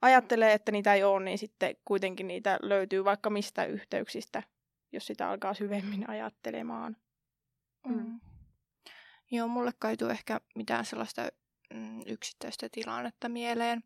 ajattele, 0.02 0.54
että 0.54 0.72
niitä 0.72 0.94
ei 0.94 1.04
ole, 1.04 1.24
niin 1.24 1.38
sitten 1.38 1.76
kuitenkin 1.86 2.28
niitä 2.28 2.60
löytyy 2.62 3.06
vaikka 3.06 3.30
mistä 3.30 3.66
yhteyksistä, 3.66 4.44
jos 4.92 5.08
sitä 5.08 5.30
alkaa 5.30 5.54
syvemmin 5.54 6.10
ajattelemaan. 6.10 6.98
Mm. 7.88 7.96
Mm. 7.96 8.20
Joo, 9.32 9.48
mulle 9.48 9.72
kaituu 9.80 10.08
ehkä 10.08 10.42
mitään 10.56 10.86
sellaista 10.86 11.28
mm, 11.74 12.02
yksittäistä 12.06 12.68
tilannetta 12.72 13.30
mieleen. 13.30 13.84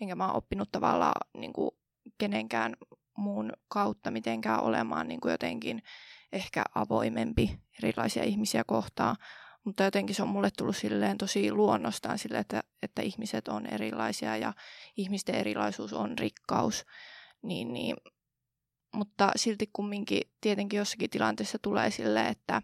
Enkä 0.00 0.14
mä 0.14 0.26
oon 0.26 0.36
oppinut 0.36 0.72
tavallaan 0.72 1.40
niin 1.40 1.52
kuin 1.52 1.70
kenenkään 2.18 2.76
muun 3.18 3.52
kautta 3.68 4.10
mitenkään 4.10 4.60
olemaan 4.60 5.08
niin 5.08 5.20
kuin 5.20 5.32
jotenkin 5.32 5.82
ehkä 6.32 6.64
avoimempi 6.74 7.60
erilaisia 7.82 8.24
ihmisiä 8.24 8.62
kohtaan. 8.66 9.16
Mutta 9.64 9.82
jotenkin 9.84 10.16
se 10.16 10.22
on 10.22 10.28
mulle 10.28 10.50
tullut 10.58 10.76
silleen 10.76 11.18
tosi 11.18 11.52
luonnostaan 11.52 12.18
sille, 12.18 12.38
että, 12.38 12.62
että 12.82 13.02
ihmiset 13.02 13.48
on 13.48 13.66
erilaisia 13.66 14.36
ja 14.36 14.52
ihmisten 14.96 15.34
erilaisuus 15.34 15.92
on 15.92 16.18
rikkaus. 16.18 16.84
Niin, 17.42 17.72
niin. 17.72 17.96
Mutta 18.94 19.30
silti 19.36 19.70
kumminkin 19.72 20.22
tietenkin 20.40 20.78
jossakin 20.78 21.10
tilanteessa 21.10 21.58
tulee 21.62 21.90
silleen, 21.90 22.26
että 22.26 22.62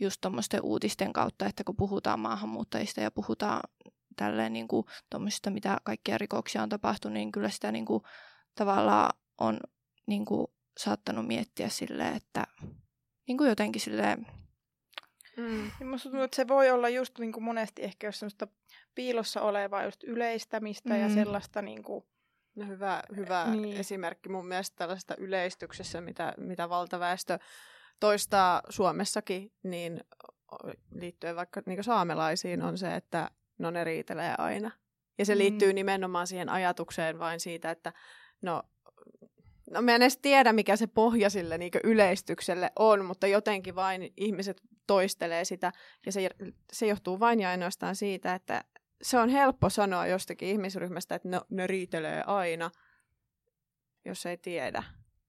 just 0.00 0.20
tuommoisten 0.20 0.62
uutisten 0.62 1.12
kautta, 1.12 1.46
että 1.46 1.64
kun 1.64 1.76
puhutaan 1.76 2.20
maahanmuuttajista 2.20 3.00
ja 3.00 3.10
puhutaan 3.10 3.60
tälleen 4.16 4.52
niin 4.52 4.68
kuin 4.68 4.86
mitä 5.50 5.78
kaikkia 5.84 6.18
rikoksia 6.18 6.62
on 6.62 6.68
tapahtunut, 6.68 7.14
niin 7.14 7.32
kyllä 7.32 7.50
sitä 7.50 7.72
niin 7.72 7.86
kuin, 7.86 8.02
tavallaan 8.54 9.10
on 9.38 9.60
niin 10.06 10.24
kuin, 10.24 10.46
saattanut 10.78 11.26
miettiä 11.26 11.68
silleen, 11.68 12.16
että 12.16 12.46
niin 13.28 13.38
kuin 13.38 13.48
jotenkin 13.48 13.82
silleen... 13.82 14.26
Mm. 15.40 15.70
Niin 15.80 15.88
musta 15.88 16.08
tuntuu, 16.08 16.24
että 16.24 16.36
se 16.36 16.48
voi 16.48 16.70
olla 16.70 16.88
just 16.88 17.18
niin 17.18 17.32
kuin 17.32 17.44
monesti 17.44 17.82
ehkä 17.82 18.06
jos 18.06 18.18
semmoista 18.18 18.48
piilossa 18.94 19.42
olevaa 19.42 19.84
just 19.84 20.04
yleistämistä 20.04 20.94
mm. 20.94 21.00
ja 21.00 21.08
sellaista 21.08 21.62
niin 21.62 21.82
kuin... 21.82 22.04
No 22.54 22.66
hyvä, 22.66 23.02
hyvä 23.16 23.46
niin. 23.54 23.76
esimerkki 23.76 24.28
mun 24.28 24.46
mielestä 24.46 24.76
tällaista 24.76 25.16
yleistyksessä, 25.16 26.00
mitä, 26.00 26.34
mitä 26.36 26.68
valtaväestö 26.68 27.38
toistaa 28.00 28.62
Suomessakin, 28.68 29.52
niin 29.62 30.00
liittyen 30.94 31.36
vaikka 31.36 31.62
niin 31.66 31.84
saamelaisiin 31.84 32.62
on 32.62 32.78
se, 32.78 32.94
että 32.94 33.30
no 33.58 33.70
ne 33.70 33.84
riitelee 33.84 34.34
aina. 34.38 34.70
Ja 35.18 35.24
se 35.24 35.34
mm. 35.34 35.38
liittyy 35.38 35.72
nimenomaan 35.72 36.26
siihen 36.26 36.48
ajatukseen 36.48 37.18
vain 37.18 37.40
siitä, 37.40 37.70
että 37.70 37.92
no 38.42 38.62
no 39.70 39.82
mä 39.82 39.94
en 39.94 40.02
edes 40.02 40.16
tiedä, 40.16 40.52
mikä 40.52 40.76
se 40.76 40.86
pohja 40.86 41.30
sille 41.30 41.58
niin 41.58 41.70
yleistykselle 41.84 42.70
on, 42.78 43.04
mutta 43.04 43.26
jotenkin 43.26 43.74
vain 43.74 44.12
ihmiset 44.16 44.62
toistelee 44.90 45.44
sitä, 45.44 45.72
ja 46.06 46.12
se, 46.12 46.30
se 46.72 46.86
johtuu 46.86 47.20
vain 47.20 47.40
ja 47.40 47.50
ainoastaan 47.50 47.96
siitä, 47.96 48.34
että 48.34 48.64
se 49.02 49.18
on 49.18 49.28
helppo 49.28 49.70
sanoa 49.70 50.06
jostakin 50.06 50.48
ihmisryhmästä, 50.48 51.14
että 51.14 51.28
no, 51.28 51.44
ne 51.50 51.66
riitelee 51.66 52.22
aina, 52.26 52.70
jos 54.04 54.26
ei 54.26 54.36
tiedä. 54.36 54.82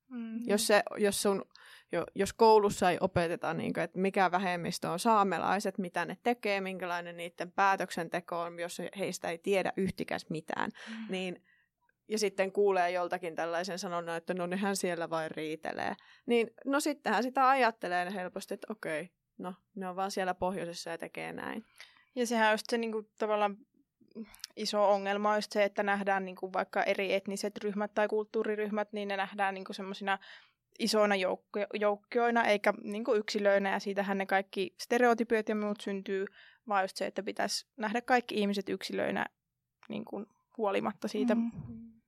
Mm-hmm. 0.10 0.44
Jos, 0.48 0.68
se, 0.68 0.84
jos, 0.98 1.22
sun, 1.22 1.46
jo, 1.92 2.06
jos 2.16 2.34
koulussa 2.34 2.92
ei 2.92 2.98
opeteta, 3.02 3.54
niin 3.54 3.74
kuin, 3.74 3.84
että 3.84 4.00
mikä 4.00 4.32
vähemmistö 4.32 4.90
on 4.90 5.00
saamelaiset, 5.00 5.78
mitä 5.78 6.06
ne 6.06 6.18
tekee, 6.24 6.62
minkälainen 6.62 7.18
niiden 7.18 7.52
päätöksenteko 7.52 8.42
on, 8.42 8.60
jos 8.60 8.82
heistä 9.00 9.30
ei 9.30 9.38
tiedä 9.38 9.74
yhtikäs 9.78 10.26
mitään, 10.30 10.72
mm-hmm. 10.90 11.06
niin 11.10 11.44
ja 12.08 12.20
sitten 12.20 12.52
kuulee 12.52 12.92
joltakin 12.92 13.36
tällaisen 13.36 13.80
sanonnan, 13.80 14.18
että 14.18 14.34
no 14.34 14.46
nehän 14.46 14.76
siellä 14.76 15.10
vain 15.10 15.32
riitelee. 15.32 15.96
Niin 16.26 16.52
no 16.66 16.80
sittenhän 16.80 17.24
sitä 17.24 17.50
ajattelee 17.50 18.14
helposti, 18.14 18.54
että 18.54 18.68
okei, 18.70 19.10
no 19.42 19.54
ne 19.76 19.90
on 19.90 19.96
vaan 19.96 20.12
siellä 20.12 20.34
pohjoisessa 20.34 20.90
ja 20.90 20.98
tekee 20.98 21.34
näin. 21.34 21.66
Ja 22.16 22.28
sehän 22.28 22.48
on 22.48 22.54
just 22.54 22.66
se 22.70 22.78
niin 22.78 22.92
kuin, 22.92 23.10
tavallaan 23.18 23.58
iso 24.56 24.92
ongelma 24.92 25.30
on 25.30 25.38
just 25.38 25.52
se, 25.52 25.64
että 25.64 25.84
nähdään 25.84 26.26
niin 26.26 26.36
kuin 26.36 26.54
vaikka 26.54 26.84
eri 26.84 27.14
etniset 27.14 27.58
ryhmät 27.58 27.94
tai 27.94 28.08
kulttuuriryhmät, 28.08 28.94
niin 28.94 29.08
ne 29.08 29.18
nähdään 29.18 29.54
niin 29.54 29.66
semmoisina 29.72 30.20
isoina 30.80 31.16
joukko- 31.16 31.68
joukkioina 31.74 32.44
eikä 32.44 32.74
niin 32.84 33.04
kuin 33.04 33.20
yksilöinä 33.20 33.72
ja 33.72 33.80
siitähän 33.80 34.18
ne 34.18 34.26
kaikki 34.26 34.76
stereotypiot 34.82 35.50
ja 35.50 35.56
muut 35.56 35.82
syntyy, 35.82 36.26
vaan 36.68 36.84
just 36.84 36.98
se, 36.98 37.06
että 37.06 37.24
pitäisi 37.24 37.68
nähdä 37.78 38.02
kaikki 38.02 38.36
ihmiset 38.36 38.70
yksilöinä 38.70 39.26
niin 39.90 40.06
kuin 40.06 40.26
huolimatta 40.58 41.08
siitä 41.08 41.36
mm. 41.36 41.52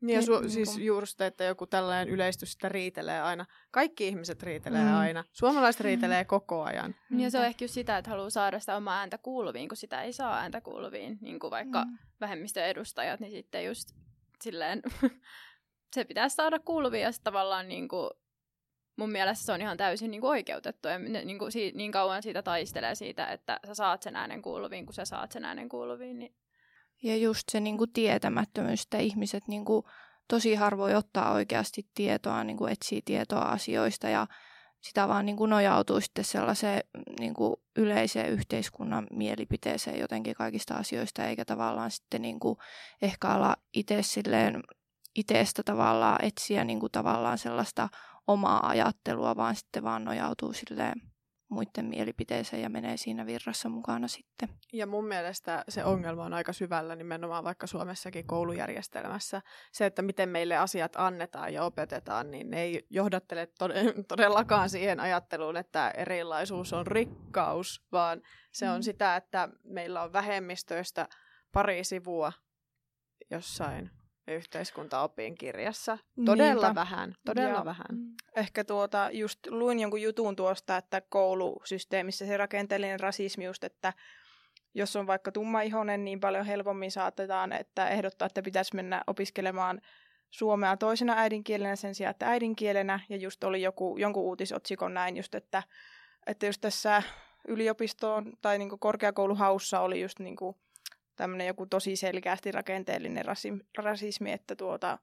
Niin 0.04 0.16
ja 0.16 0.22
su- 0.22 0.42
niin, 0.42 0.50
siis 0.50 0.78
juuri 0.78 1.08
sitä, 1.08 1.26
että 1.26 1.44
joku 1.44 1.68
tällainen 1.68 2.14
yleistys 2.14 2.52
sitä 2.52 2.70
riitelee 2.70 3.22
aina. 3.22 3.46
Kaikki 3.72 4.08
ihmiset 4.08 4.44
riitelee 4.44 4.84
mm. 4.84 4.96
aina. 4.96 5.24
Suomalaiset 5.32 5.80
mm. 5.80 5.84
riitelee 5.84 6.26
koko 6.26 6.64
ajan. 6.64 6.96
Mm. 7.10 7.20
Ja 7.20 7.32
se 7.32 7.40
on 7.40 7.46
ehkä 7.46 7.66
just 7.66 7.74
sitä, 7.74 7.98
että 7.98 8.12
haluaa 8.12 8.30
saada 8.30 8.60
sitä 8.60 8.76
omaa 8.76 9.00
ääntä 9.00 9.18
kuuluviin, 9.18 9.70
kun 9.70 9.78
sitä 9.78 10.02
ei 10.02 10.14
saa 10.14 10.40
ääntä 10.40 10.62
kuuluviin. 10.62 11.18
Niin 11.22 11.40
kuin 11.40 11.52
vaikka 11.52 11.86
mm. 11.86 11.98
vähemmistöedustajat, 12.22 13.20
niin 13.20 13.32
sitten 13.32 13.66
just 13.66 13.90
silleen 14.42 14.82
se 15.96 16.04
pitäisi 16.04 16.36
saada 16.36 16.60
kuuluviin 16.60 17.04
ja 17.04 17.12
tavallaan 17.24 17.68
niin 17.68 17.88
kuin, 17.88 18.10
mun 18.96 19.12
mielestä 19.12 19.46
se 19.46 19.52
on 19.52 19.62
ihan 19.62 19.78
täysin 19.78 20.12
niin 20.12 20.22
kuin 20.22 20.30
oikeutettu. 20.30 20.88
Ja 20.88 21.00
niin, 21.00 21.40
kuin, 21.40 21.52
niin 21.74 21.92
kauan 21.92 22.24
siitä 22.24 22.42
taistelee 22.42 22.96
siitä, 22.96 23.28
että 23.28 23.60
sä 23.68 23.76
saat 23.76 24.02
sen 24.02 24.16
äänen 24.16 24.42
kuuluviin, 24.42 24.86
kun 24.86 24.94
sä 24.94 25.06
saat 25.06 25.32
sen 25.32 25.46
äänen 25.46 25.70
kuuluviin, 25.70 26.20
niin 26.20 26.36
ja 27.04 27.18
just 27.18 27.44
se 27.52 27.60
niin 27.60 27.78
kuin 27.78 27.94
tietämättömyys, 27.94 28.84
että 28.84 28.98
ihmiset 28.98 29.48
niin 29.48 29.66
kuin, 29.66 29.86
tosi 30.28 30.56
harvoin 30.56 30.96
ottaa 30.96 31.32
oikeasti 31.32 31.88
tietoa, 31.96 32.44
niin 32.44 32.58
kuin 32.58 32.72
etsii 32.74 33.02
tietoa 33.06 33.42
asioista 33.42 34.10
ja 34.10 34.28
sitä 34.82 35.08
vaan 35.08 35.26
niin 35.26 35.38
kuin 35.38 35.50
nojautuu 35.50 36.02
sitten 36.02 36.26
sellaiseen 36.26 36.84
niin 37.20 37.34
kuin 37.34 37.56
yleiseen 37.76 38.30
yhteiskunnan 38.30 39.08
mielipiteeseen 39.12 40.00
jotenkin 40.00 40.36
kaikista 40.36 40.76
asioista, 40.76 41.26
eikä 41.26 41.46
tavallaan 41.46 41.92
sitten 41.92 42.22
niin 42.22 42.40
kuin 42.40 42.58
ehkä 43.02 43.28
ala 43.28 43.56
itse 43.74 44.04
silleen 44.04 44.64
tavallaan 45.66 46.26
etsiä 46.26 46.64
niin 46.64 46.80
kuin 46.80 46.92
tavallaan 46.92 47.38
sellaista 47.38 47.90
omaa 48.28 48.68
ajattelua, 48.68 49.36
vaan 49.36 49.56
sitten 49.56 49.84
vaan 49.84 50.04
nojautuu 50.04 50.54
silleen 50.54 51.13
muiden 51.54 51.86
mielipiteeseen 51.86 52.62
ja 52.62 52.70
menee 52.70 52.98
siinä 52.98 53.26
virrassa 53.26 53.70
mukana 53.70 54.08
sitten. 54.08 54.50
Ja 54.74 54.88
mun 54.88 55.08
mielestä 55.08 55.64
se 55.70 55.86
ongelma 55.86 56.26
on 56.26 56.34
aika 56.34 56.54
syvällä 56.54 56.96
nimenomaan 56.96 57.44
vaikka 57.44 57.68
Suomessakin 57.68 58.28
koulujärjestelmässä. 58.28 59.42
Se, 59.72 59.86
että 59.86 60.02
miten 60.02 60.30
meille 60.30 60.58
asiat 60.58 60.96
annetaan 60.96 61.54
ja 61.54 61.64
opetetaan, 61.64 62.32
niin 62.32 62.50
ne 62.50 62.62
ei 62.62 62.88
johdattele 62.90 63.48
todellakaan 64.08 64.70
siihen 64.70 65.00
ajatteluun, 65.00 65.58
että 65.58 65.92
erilaisuus 65.98 66.74
on 66.74 66.88
rikkaus, 66.88 67.86
vaan 67.92 68.22
se 68.52 68.70
on 68.70 68.80
mm. 68.80 68.84
sitä, 68.84 69.16
että 69.16 69.50
meillä 69.64 70.02
on 70.04 70.14
vähemmistöistä 70.14 71.08
pari 71.52 71.84
sivua 71.84 72.34
jossain 73.32 73.92
yhteiskuntaopin 74.28 75.36
kirjassa. 75.36 75.98
Todella 76.26 76.68
Niinpä. 76.68 76.76
vähän, 76.76 77.14
todella 77.26 77.58
ja 77.58 77.66
vähän. 77.66 77.86
Mm. 77.92 78.14
Ehkä 78.36 78.64
tuota, 78.64 79.10
just 79.12 79.40
luin 79.50 79.80
jonkun 79.80 80.02
jutun 80.02 80.36
tuosta, 80.36 80.78
että 80.78 81.02
koulusysteemissä 81.02 82.26
se 82.26 82.38
rakenteellinen 82.38 83.00
rasismi 83.00 83.46
just, 83.46 83.64
että 83.64 83.94
jos 84.74 84.96
on 84.96 85.08
vaikka 85.08 85.32
tummaihonen, 85.32 86.06
niin 86.06 86.20
paljon 86.20 86.46
helpommin 86.46 86.92
saatetaan, 86.92 87.54
että 87.54 87.90
ehdottaa, 87.90 88.26
että 88.26 88.42
pitäisi 88.42 88.76
mennä 88.76 89.04
opiskelemaan 89.08 89.82
suomea 90.30 90.78
toisena 90.78 91.14
äidinkielenä 91.18 91.76
sen 91.76 91.96
sijaan, 91.96 92.12
että 92.12 92.30
äidinkielenä. 92.30 93.00
Ja 93.10 93.18
just 93.18 93.44
oli 93.44 93.62
joku, 93.62 93.98
jonkun 93.98 94.24
uutisotsikon 94.24 94.94
näin 94.94 95.18
just, 95.18 95.36
että, 95.36 95.64
että 96.28 96.46
just 96.46 96.62
tässä 96.62 97.04
yliopistoon 97.48 98.34
tai 98.42 98.58
niin 98.58 98.80
korkeakouluhaussa 98.80 99.80
oli 99.80 100.02
just 100.02 100.20
niin 100.20 100.36
kuin 100.36 100.56
tämmöinen 101.16 101.48
joku 101.48 101.66
tosi 101.66 101.96
selkeästi 101.96 102.52
rakenteellinen 102.52 103.26
rasismi, 103.78 104.32
että 104.32 104.56
tuota, 104.56 104.98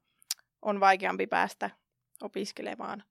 on 0.61 0.79
vaikeampi 0.79 1.27
päästä 1.27 1.69
opiskelemaan, 2.21 3.03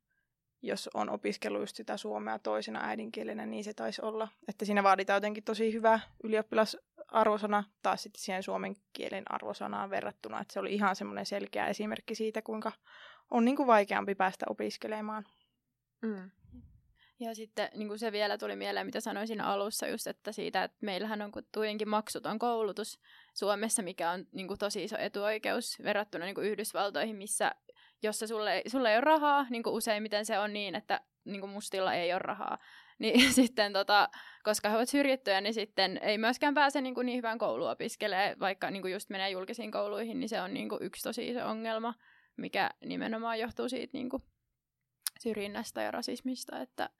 jos 0.62 0.90
on 0.94 1.10
opiskellut 1.10 1.60
just 1.60 1.76
sitä 1.76 1.96
suomea 1.96 2.38
toisena 2.38 2.80
äidinkielenä, 2.84 3.46
niin 3.46 3.64
se 3.64 3.74
taisi 3.74 4.02
olla. 4.02 4.28
Että 4.48 4.64
siinä 4.64 4.82
vaaditaan 4.82 5.16
jotenkin 5.16 5.44
tosi 5.44 5.72
hyvä 5.72 6.00
ylioppilasarvosana 6.24 7.64
taas 7.82 8.02
sitten 8.02 8.22
siihen 8.22 8.42
suomen 8.42 8.76
kielen 8.92 9.24
arvosanaan 9.32 9.90
verrattuna. 9.90 10.40
Että 10.40 10.52
se 10.52 10.60
oli 10.60 10.74
ihan 10.74 10.96
semmoinen 10.96 11.26
selkeä 11.26 11.66
esimerkki 11.66 12.14
siitä, 12.14 12.42
kuinka 12.42 12.72
on 13.30 13.44
niin 13.44 13.56
kuin 13.56 13.66
vaikeampi 13.66 14.14
päästä 14.14 14.46
opiskelemaan. 14.48 15.24
Mm. 16.02 16.30
Ja 17.20 17.34
sitten 17.34 17.68
niin 17.74 17.88
kuin 17.88 17.98
se 17.98 18.12
vielä 18.12 18.38
tuli 18.38 18.56
mieleen, 18.56 18.86
mitä 18.86 19.00
sanoin 19.00 19.26
siinä 19.26 19.46
alussa, 19.46 19.86
just, 19.86 20.06
että 20.06 20.32
siitä, 20.32 20.64
että 20.64 20.78
meillähän 20.80 21.22
on 21.22 21.32
kuitenkin 21.32 21.88
maksuton 21.88 22.38
koulutus 22.38 23.00
Suomessa, 23.34 23.82
mikä 23.82 24.10
on 24.10 24.26
niin 24.32 24.48
kuin 24.48 24.58
tosi 24.58 24.84
iso 24.84 24.98
etuoikeus 24.98 25.78
verrattuna 25.82 26.24
niin 26.24 26.34
kuin 26.34 26.46
Yhdysvaltoihin, 26.46 27.16
missä 27.16 27.54
jossa 28.02 28.26
sulle, 28.26 28.62
sulle 28.66 28.90
ei 28.90 28.96
ole 28.96 29.00
rahaa, 29.00 29.46
niin 29.50 29.62
kuin 29.62 29.74
useimmiten 29.74 30.26
se 30.26 30.38
on 30.38 30.52
niin, 30.52 30.74
että 30.74 31.00
niin 31.24 31.40
kuin 31.40 31.50
mustilla 31.50 31.94
ei 31.94 32.12
ole 32.12 32.18
rahaa. 32.18 32.58
Niin 33.00 33.32
sitten, 33.32 33.72
tota, 33.72 34.08
koska 34.42 34.68
he 34.68 34.76
ovat 34.76 34.88
syrjittyjä, 34.88 35.40
niin 35.40 35.54
sitten 35.54 35.98
ei 36.02 36.18
myöskään 36.18 36.54
pääse 36.54 36.80
niin, 36.80 36.94
kuin 36.94 37.06
niin 37.06 37.16
hyvään 37.16 37.38
kouluun 37.38 37.70
opiskelemaan, 37.70 38.40
vaikka 38.40 38.70
niin 38.70 38.82
kuin 38.82 38.92
just 38.92 39.10
menee 39.10 39.30
julkisiin 39.30 39.72
kouluihin, 39.72 40.20
niin 40.20 40.28
se 40.28 40.40
on 40.40 40.54
niin 40.54 40.68
kuin 40.68 40.82
yksi 40.82 41.02
tosi 41.02 41.28
iso 41.28 41.46
ongelma, 41.46 41.94
mikä 42.36 42.70
nimenomaan 42.84 43.38
johtuu 43.38 43.68
siitä 43.68 43.90
niin 43.92 44.10
kuin 44.10 44.22
syrjinnästä 45.20 45.82
ja 45.82 45.90
rasismista, 45.90 46.60
että 46.60 46.90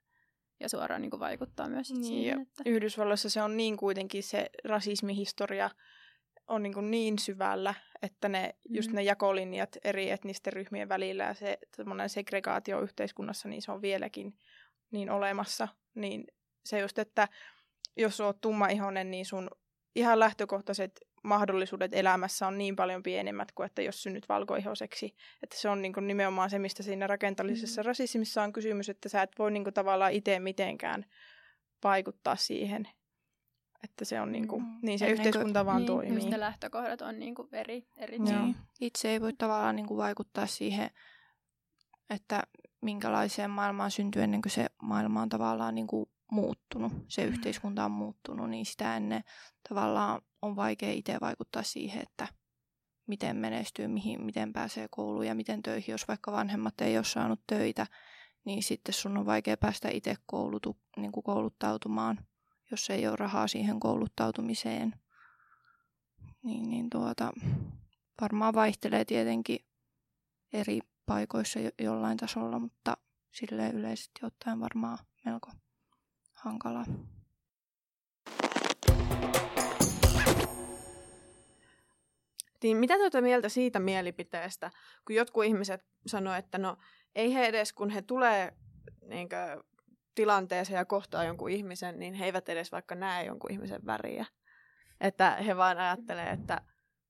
ja 0.61 0.69
suoraan 0.69 1.01
niin 1.01 1.09
kuin 1.11 1.19
vaikuttaa 1.19 1.69
myös 1.69 1.91
niin, 1.91 2.03
siihen. 2.03 2.41
Että... 2.41 2.63
Yhdysvalloissa 2.65 3.29
se 3.29 3.41
on 3.41 3.57
niin 3.57 3.77
kuitenkin 3.77 4.23
se 4.23 4.49
rasismihistoria 4.63 5.69
on 6.47 6.63
niin, 6.63 6.73
kuin 6.73 6.91
niin 6.91 7.19
syvällä, 7.19 7.73
että 8.01 8.29
ne, 8.29 8.55
mm. 8.69 8.75
just 8.75 8.91
ne 8.91 9.03
jakolinjat 9.03 9.77
eri 9.83 10.09
etnisten 10.09 10.53
ryhmien 10.53 10.89
välillä 10.89 11.23
ja 11.23 11.33
se 11.33 11.57
segregaatio 12.07 12.81
yhteiskunnassa, 12.81 13.49
niin 13.49 13.61
se 13.61 13.71
on 13.71 13.81
vieläkin 13.81 14.37
niin 14.91 15.09
olemassa. 15.09 15.67
Niin 15.95 16.27
se 16.65 16.79
just, 16.79 16.99
että 16.99 17.27
jos 17.97 18.21
oot 18.21 18.41
tummaihoinen, 18.41 19.11
niin 19.11 19.25
sun 19.25 19.49
ihan 19.95 20.19
lähtökohtaiset 20.19 21.01
mahdollisuudet 21.23 21.93
elämässä 21.93 22.47
on 22.47 22.57
niin 22.57 22.75
paljon 22.75 23.03
pienemmät 23.03 23.51
kuin, 23.51 23.65
että 23.65 23.81
jos 23.81 24.03
synnyt 24.03 24.29
valkoihoiseksi. 24.29 25.15
Että 25.43 25.57
se 25.57 25.69
on 25.69 25.81
niin 25.81 25.93
kuin 25.93 26.07
nimenomaan 26.07 26.49
se, 26.49 26.59
mistä 26.59 26.83
siinä 26.83 27.07
rakentallisessa 27.07 27.81
mm. 27.81 27.85
rasismissa 27.85 28.43
on 28.43 28.53
kysymys, 28.53 28.89
että 28.89 29.09
sä 29.09 29.21
et 29.21 29.31
voi 29.39 29.51
niin 29.51 29.63
kuin 29.63 29.73
tavallaan 29.73 30.11
itse 30.11 30.39
mitenkään 30.39 31.05
vaikuttaa 31.83 32.35
siihen. 32.35 32.87
Että 33.83 34.05
se 34.05 34.21
on 34.21 34.31
niin 34.31 34.47
kuin, 34.47 34.63
mm. 34.63 34.79
niin 34.81 34.99
se 34.99 35.05
Ennen 35.05 35.17
yhteiskunta 35.19 35.59
kuin, 35.59 35.65
vaan 35.65 35.77
niin, 35.77 35.87
toimii. 35.87 36.29
Ne 36.29 36.39
lähtökohdat 36.39 37.01
on 37.01 37.19
niin 37.19 37.35
kuin 37.35 37.47
eri, 37.51 37.87
eri 37.97 38.19
niin. 38.19 38.55
Itse 38.79 39.09
ei 39.09 39.21
voi 39.21 39.33
tavallaan 39.33 39.75
niin 39.75 39.87
kuin 39.87 39.97
vaikuttaa 39.97 40.45
siihen, 40.45 40.89
että 42.09 42.43
minkälaiseen 42.81 43.49
maailmaan 43.49 43.91
syntyy 43.91 44.23
ennen 44.23 44.41
kuin 44.41 44.51
se 44.51 44.67
maailma 44.81 45.21
on 45.21 45.29
tavallaan 45.29 45.75
niin 45.75 45.87
kuin 45.87 46.09
muuttunut, 46.31 46.93
se 47.07 47.25
mm. 47.25 47.27
yhteiskunta 47.27 47.85
on 47.85 47.91
muuttunut, 47.91 48.49
niin 48.49 48.65
sitä 48.65 48.97
ennen 48.97 49.23
tavallaan 49.69 50.21
on 50.41 50.55
vaikea 50.55 50.91
itse 50.91 51.17
vaikuttaa 51.21 51.63
siihen, 51.63 52.01
että 52.01 52.27
miten 53.07 53.37
menestyy, 53.37 53.87
mihin, 53.87 54.25
miten 54.25 54.53
pääsee 54.53 54.87
kouluun 54.91 55.27
ja 55.27 55.35
miten 55.35 55.63
töihin. 55.63 55.91
Jos 55.91 56.07
vaikka 56.07 56.31
vanhemmat 56.31 56.81
ei 56.81 56.97
ole 56.97 57.05
saanut 57.05 57.41
töitä, 57.47 57.87
niin 58.45 58.63
sitten 58.63 58.93
sun 58.93 59.17
on 59.17 59.25
vaikea 59.25 59.57
päästä 59.57 59.89
itse 59.89 60.15
koulutu, 60.25 60.77
niin 60.97 61.11
kuin 61.11 61.23
kouluttautumaan, 61.23 62.27
jos 62.71 62.89
ei 62.89 63.07
ole 63.07 63.15
rahaa 63.15 63.47
siihen 63.47 63.79
kouluttautumiseen. 63.79 64.95
Niin, 66.43 66.69
niin 66.69 66.89
tuota, 66.89 67.31
varmaan 68.21 68.53
vaihtelee 68.53 69.05
tietenkin 69.05 69.59
eri 70.53 70.79
paikoissa 71.05 71.59
jo, 71.59 71.71
jollain 71.79 72.17
tasolla, 72.17 72.59
mutta 72.59 72.97
sille 73.31 73.69
yleisesti 73.69 74.25
ottaen 74.25 74.59
varmaan 74.59 74.97
melko 75.25 75.51
hankalaa. 76.33 76.85
Niin 82.63 82.77
mitä 82.77 82.97
tuota 82.97 83.21
mieltä 83.21 83.49
siitä 83.49 83.79
mielipiteestä, 83.79 84.71
kun 85.05 85.15
jotkut 85.15 85.45
ihmiset 85.45 85.85
sanoo, 86.05 86.33
että 86.33 86.57
no 86.57 86.77
ei 87.15 87.33
he 87.33 87.45
edes, 87.45 87.73
kun 87.73 87.89
he 87.89 88.01
tulee 88.01 88.53
niinkö, 89.05 89.63
tilanteeseen 90.15 90.77
ja 90.77 90.85
kohtaa 90.85 91.23
jonkun 91.23 91.49
ihmisen, 91.49 91.99
niin 91.99 92.13
he 92.13 92.25
eivät 92.25 92.49
edes 92.49 92.71
vaikka 92.71 92.95
näe 92.95 93.25
jonkun 93.25 93.51
ihmisen 93.51 93.85
väriä. 93.85 94.25
Että 95.01 95.31
he 95.31 95.57
vaan 95.57 95.77
ajattelee, 95.77 96.29
että 96.29 96.61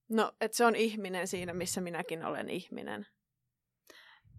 no, 0.09 0.31
että 0.41 0.57
se 0.57 0.65
on 0.65 0.75
ihminen 0.75 1.27
siinä, 1.27 1.53
missä 1.53 1.81
minäkin 1.81 2.25
olen 2.25 2.49
ihminen. 2.49 3.05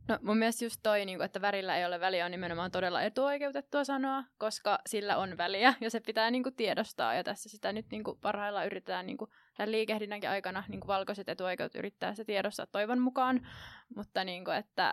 No 0.09 0.19
mun 0.23 0.39
mielestä 0.39 0.65
just 0.65 0.81
toi, 0.83 1.05
niin 1.05 1.23
että 1.23 1.41
värillä 1.41 1.77
ei 1.77 1.87
ole 1.87 2.01
väliä, 2.01 2.25
on 2.25 2.31
nimenomaan 2.31 2.71
todella 2.71 3.03
etuoikeutettua 3.03 3.85
sanoa, 3.85 4.25
koska 4.39 4.79
sillä 4.87 5.17
on 5.17 5.37
väliä 5.37 5.75
ja 5.81 5.91
se 5.91 6.01
pitää 6.01 6.31
niin 6.31 6.43
kuin, 6.43 6.55
tiedostaa. 6.55 7.15
Ja 7.15 7.25
tässä 7.25 7.49
sitä 7.49 7.73
nyt 7.73 7.87
niin 7.91 8.05
kuin, 8.05 8.19
parhaillaan 8.21 8.67
yritetään 8.67 9.07
niin 9.07 9.17
kuin, 9.17 9.31
tämän 9.57 9.73
liikehdinnänkin 9.73 10.31
aikana 10.31 10.65
niin 10.69 10.81
kuin, 10.81 10.89
valkoiset 10.89 11.29
etuoikeudet 11.29 11.75
yrittää 11.75 12.15
se 12.15 12.25
tiedostaa 12.25 12.67
toivon 12.67 12.99
mukaan. 12.99 13.49
Mutta 13.97 14.25
niin 14.25 14.45
kuin, 14.45 14.57
että 14.57 14.93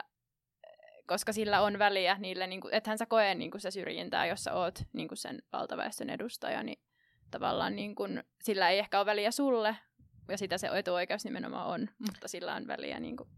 koska 1.07 1.33
sillä 1.33 1.61
on 1.61 1.79
väliä 1.79 2.17
niille, 2.19 2.47
niin 2.47 2.61
kuin, 2.61 2.73
ethän 2.73 2.97
sä 2.97 3.05
koe 3.05 3.35
niin 3.35 3.51
kuin, 3.51 3.61
se 3.61 3.71
syrjintää, 3.71 4.25
jos 4.25 4.43
sä 4.43 4.53
oot 4.53 4.79
niin 4.93 5.07
kuin, 5.07 5.17
sen 5.17 5.41
valtaväestön 5.53 6.09
edustaja, 6.09 6.63
niin 6.63 6.79
tavallaan 7.31 7.75
niin 7.75 7.95
kuin, 7.95 8.23
sillä 8.43 8.69
ei 8.69 8.79
ehkä 8.79 8.97
ole 8.99 9.05
väliä 9.05 9.31
sulle, 9.31 9.75
ja 10.27 10.37
sitä 10.37 10.57
se 10.57 10.69
etuoikeus 10.73 11.25
nimenomaan 11.25 11.67
on, 11.67 11.89
mutta 11.99 12.27
sillä 12.27 12.55
on 12.55 12.67
väliä 12.67 12.99
niin 12.99 13.17
kuin, 13.17 13.29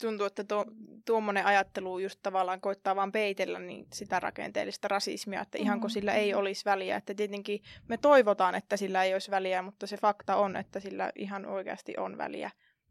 tuntuu, 0.00 0.26
että 0.26 0.44
tuo, 0.44 0.64
tuommoinen 1.04 1.46
ajattelu 1.46 1.98
just 1.98 2.20
tavallaan 2.22 2.60
koittaa 2.60 2.96
vaan 2.96 3.12
peitellä 3.12 3.58
niin 3.58 3.86
sitä 3.92 4.20
rakenteellista 4.20 4.88
rasismia, 4.88 5.40
että 5.40 5.58
ihan 5.58 5.80
kun 5.80 5.90
sillä 5.90 6.14
ei 6.14 6.34
olisi 6.34 6.64
väliä. 6.64 6.96
Että 6.96 7.14
tietenkin 7.14 7.62
me 7.88 7.96
toivotaan, 7.96 8.54
että 8.54 8.76
sillä 8.76 9.04
ei 9.04 9.12
olisi 9.12 9.30
väliä, 9.30 9.62
mutta 9.62 9.86
se 9.86 9.96
fakta 9.96 10.36
on, 10.36 10.56
että 10.56 10.80
sillä 10.80 11.12
ihan 11.16 11.46
oikeasti 11.46 11.94
on 11.96 12.18
väliä. 12.18 12.50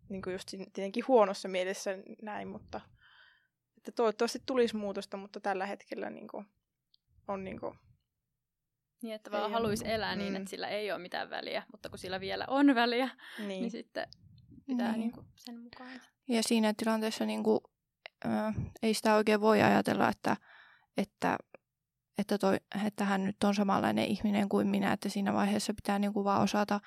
Niin 0.09 0.21
kuin 0.21 0.33
just 0.33 0.47
tietenkin 0.73 1.07
huonossa 1.07 1.47
mielessä 1.47 1.97
näin, 2.21 2.47
mutta 2.47 2.81
että 3.77 3.91
toivottavasti 3.91 4.39
tulisi 4.45 4.75
muutosta, 4.75 5.17
mutta 5.17 5.39
tällä 5.39 5.65
hetkellä 5.65 6.09
niin 6.09 6.27
kuin, 6.27 6.45
on 7.27 7.43
niin 7.43 7.59
kuin, 7.59 7.77
niin, 9.01 9.15
että 9.15 9.31
vaan 9.31 9.51
haluaisi 9.51 9.91
elää 9.91 10.15
niin, 10.15 10.33
mm. 10.33 10.35
että 10.35 10.49
sillä 10.49 10.67
ei 10.67 10.91
ole 10.91 10.99
mitään 10.99 11.29
väliä, 11.29 11.63
mutta 11.71 11.89
kun 11.89 11.99
sillä 11.99 12.19
vielä 12.19 12.45
on 12.47 12.75
väliä, 12.75 13.09
niin, 13.37 13.47
niin 13.47 13.71
sitten 13.71 14.07
pitää 14.65 14.91
niin. 14.91 14.99
Niin 14.99 15.11
kuin 15.11 15.27
sen 15.35 15.59
mukaan. 15.59 16.01
Ja 16.27 16.43
siinä 16.43 16.73
tilanteessa 16.77 17.25
niin 17.25 17.43
kuin, 17.43 17.59
äh, 18.25 18.55
ei 18.81 18.93
sitä 18.93 19.15
oikein 19.15 19.41
voi 19.41 19.61
ajatella, 19.61 20.09
että, 20.09 20.37
että, 20.97 21.37
että, 22.17 22.37
toi, 22.37 22.57
että 22.85 23.05
hän 23.05 23.25
nyt 23.25 23.43
on 23.43 23.55
samanlainen 23.55 24.05
ihminen 24.05 24.49
kuin 24.49 24.67
minä, 24.67 24.93
että 24.93 25.09
siinä 25.09 25.33
vaiheessa 25.33 25.73
pitää 25.73 25.99
niin 25.99 26.13
kuin 26.13 26.23
vaan 26.23 26.41
osata 26.41 26.79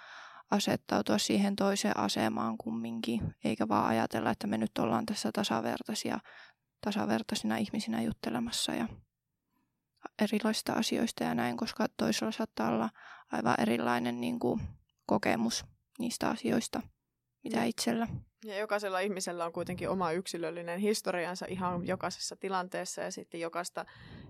asettautua 0.50 1.18
siihen 1.18 1.56
toiseen 1.56 1.98
asemaan 1.98 2.58
kumminkin, 2.58 3.34
eikä 3.44 3.68
vaan 3.68 3.86
ajatella, 3.86 4.30
että 4.30 4.46
me 4.46 4.58
nyt 4.58 4.78
ollaan 4.78 5.06
tässä 5.06 5.30
tasavertaisia, 5.32 6.18
tasavertaisina 6.84 7.56
ihmisinä 7.56 8.02
juttelemassa 8.02 8.74
ja 8.74 8.88
erilaisista 10.22 10.72
asioista 10.72 11.24
ja 11.24 11.34
näin, 11.34 11.56
koska 11.56 11.86
toisella 11.96 12.32
saattaa 12.32 12.68
olla 12.68 12.90
aivan 13.32 13.54
erilainen 13.58 14.20
niin 14.20 14.38
kuin, 14.38 14.60
kokemus 15.06 15.64
niistä 15.98 16.28
asioista, 16.28 16.82
mitä 17.48 17.64
itsellä. 17.64 18.08
Ja 18.44 18.58
jokaisella 18.58 19.00
ihmisellä 19.00 19.44
on 19.44 19.52
kuitenkin 19.52 19.88
oma 19.88 20.12
yksilöllinen 20.12 20.78
historiansa 20.80 21.46
ihan 21.48 21.86
jokaisessa 21.86 22.36
tilanteessa. 22.36 23.02
Ja 23.02 23.10
sitten 23.10 23.40
jokaista 23.40 23.84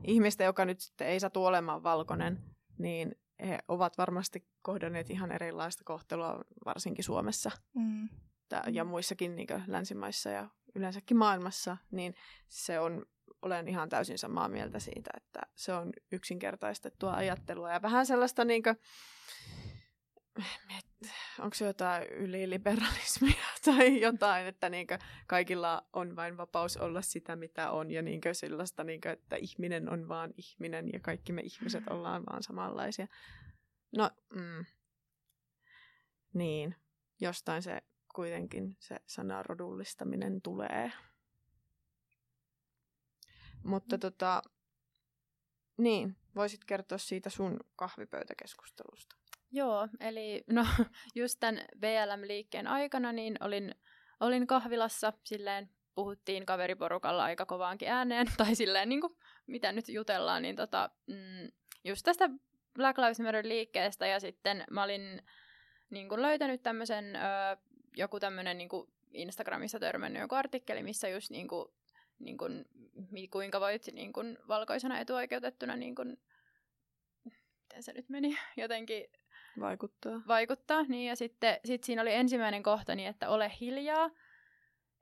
ihmistä, 0.05 0.45
joka 0.45 0.65
nyt 0.65 0.81
sitten 0.81 1.07
ei 1.07 1.21
saa 1.21 1.31
olemaan 1.35 1.83
valkoinen, 1.83 2.41
niin 2.79 3.17
he 3.41 3.59
ovat 3.69 3.99
varmasti 3.99 4.47
kohdanneet 4.63 5.11
ihan 5.11 5.33
erilaista 5.33 5.85
kohtelua, 5.85 6.45
varsinkin 6.65 7.05
Suomessa 7.05 7.51
mm. 7.75 8.09
ja 8.73 8.85
muissakin 8.85 9.37
niin 9.37 9.49
länsimaissa 9.67 10.31
ja 10.31 10.49
yleensäkin 10.75 11.17
maailmassa, 11.17 11.77
niin 11.91 12.15
se 12.49 12.81
on, 12.81 13.07
olen 13.43 13.69
ihan 13.69 13.89
täysin 13.89 14.19
samaa 14.19 14.49
mieltä 14.49 14.79
siitä, 14.79 15.11
että 15.17 15.41
se 15.55 15.73
on 15.73 15.93
yksinkertaistettua 16.13 17.15
ajattelua. 17.15 17.73
Ja 17.73 17.83
vähän 17.83 18.07
sellaista 18.07 18.45
niin 18.45 18.63
kuin, 18.63 18.77
onko 21.39 21.55
se 21.55 21.65
jotain 21.65 22.03
yliliberalismia 22.03 23.45
tai 23.65 24.01
jotain, 24.01 24.47
että 24.47 24.69
niinkö 24.69 24.99
kaikilla 25.27 25.87
on 25.93 26.17
vain 26.17 26.37
vapaus 26.37 26.77
olla 26.77 27.03
sitä, 27.03 27.37
mitä 27.37 27.71
on, 27.71 27.91
ja 27.91 28.03
niinkö 28.03 28.35
sellaista, 28.35 28.85
niinkö, 28.85 29.11
että 29.11 29.37
ihminen 29.37 29.89
on 29.89 30.09
vaan 30.09 30.35
ihminen, 30.37 30.93
ja 30.93 31.01
kaikki 31.01 31.33
me 31.33 31.43
ihmiset 31.43 31.89
ollaan 31.91 32.27
vaan 32.27 32.43
samanlaisia. 32.43 33.07
No, 33.97 34.11
mm, 34.35 34.65
niin, 36.35 36.77
jostain 37.21 37.63
se 37.63 37.83
kuitenkin 38.15 38.77
se 38.81 38.97
sana 39.07 39.43
rodullistaminen 39.43 40.43
tulee. 40.43 40.93
Mutta 43.65 43.97
mm. 43.97 44.01
tota, 44.01 44.43
niin, 45.79 46.17
voisit 46.35 46.65
kertoa 46.65 46.99
siitä 46.99 47.31
sun 47.31 47.61
kahvipöytäkeskustelusta. 47.77 49.17
Joo, 49.57 49.89
eli 50.01 50.45
no 50.47 50.67
just 51.15 51.37
tämän 51.41 51.65
VLM-liikkeen 51.81 52.67
aikana 52.67 53.13
niin 53.13 53.37
olin, 53.41 53.75
olin 54.21 54.47
kahvilassa, 54.47 55.13
silleen 55.25 55.71
puhuttiin 55.95 56.47
kaveriporukalla 56.47 57.25
aika 57.25 57.47
kovaankin 57.47 57.89
ääneen, 57.89 58.27
tai 58.37 58.55
silleen 58.55 58.89
niin 58.89 59.01
kuin, 59.01 59.17
mitä 59.47 59.73
nyt 59.73 59.89
jutellaan, 59.89 60.43
niin 60.43 60.57
tota, 60.57 60.91
mm, 61.07 61.49
just 61.85 62.05
tästä 62.05 62.31
Black 62.75 62.99
Lives 62.99 63.21
Matter 63.21 63.49
liikkeestä, 63.49 64.07
ja 64.07 64.21
sitten 64.21 64.65
mä 64.71 64.83
olin 64.83 65.23
niin 65.91 66.09
kuin 66.09 66.23
löytänyt 66.23 66.63
tämmöisen, 66.63 67.05
joku 67.97 68.21
tämmöinen 68.21 68.59
niin 68.59 68.69
kuin 68.69 68.93
Instagramissa 69.13 69.81
törmännyt 69.81 70.23
joku 70.23 70.35
artikkeli, 70.35 70.83
missä 70.83 71.09
just 71.09 71.31
niin 71.31 71.49
kuin, 71.49 71.69
niin 72.19 72.39
kuin 72.39 72.65
kuinka 73.31 73.61
voit 73.61 73.87
niin 73.93 74.13
kuin, 74.13 74.39
valkoisena 74.49 74.99
etuoikeutettuna, 74.99 75.77
niin 75.77 75.95
kuin, 75.95 76.17
miten 77.25 77.83
se 77.83 77.93
nyt 77.93 78.09
meni, 78.09 78.39
jotenkin 78.63 79.07
Vaikuttaa. 79.61 80.23
vaikuttaa. 80.29 80.83
Niin, 80.83 81.09
ja 81.09 81.17
sitten 81.17 81.61
sit 81.65 81.85
siinä 81.85 82.03
oli 82.03 82.15
ensimmäinen 82.15 82.63
kohta, 82.63 82.95
niin 82.95 83.09
että 83.09 83.29
ole 83.29 83.53
hiljaa. 83.61 84.11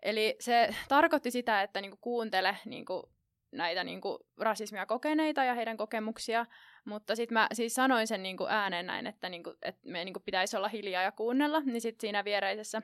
Eli 0.03 0.37
se 0.41 0.75
tarkoitti 0.89 1.31
sitä, 1.31 1.63
että 1.63 1.81
niinku 1.81 1.99
kuuntele 2.01 2.57
niinku 2.65 3.15
näitä 3.53 3.85
niinku 3.85 4.27
rasismia 4.39 4.87
kokeneita 4.87 5.45
ja 5.45 5.55
heidän 5.55 5.77
kokemuksia, 5.77 6.47
mutta 6.85 7.17
sitten 7.17 7.35
mä 7.35 7.49
siis 7.53 7.75
sanoin 7.75 8.07
sen 8.07 8.23
niinku 8.23 8.47
ääneen 8.47 8.87
näin, 8.87 9.07
että, 9.07 9.29
niinku, 9.29 9.55
että 9.63 9.81
me 9.85 10.05
niinku 10.05 10.21
pitäisi 10.21 10.57
olla 10.57 10.69
hiljaa 10.69 11.03
ja 11.03 11.13
kuunnella, 11.13 11.61
niin 11.61 11.81
sitten 11.81 12.01
siinä 12.01 12.25
viereisessä 12.25 12.83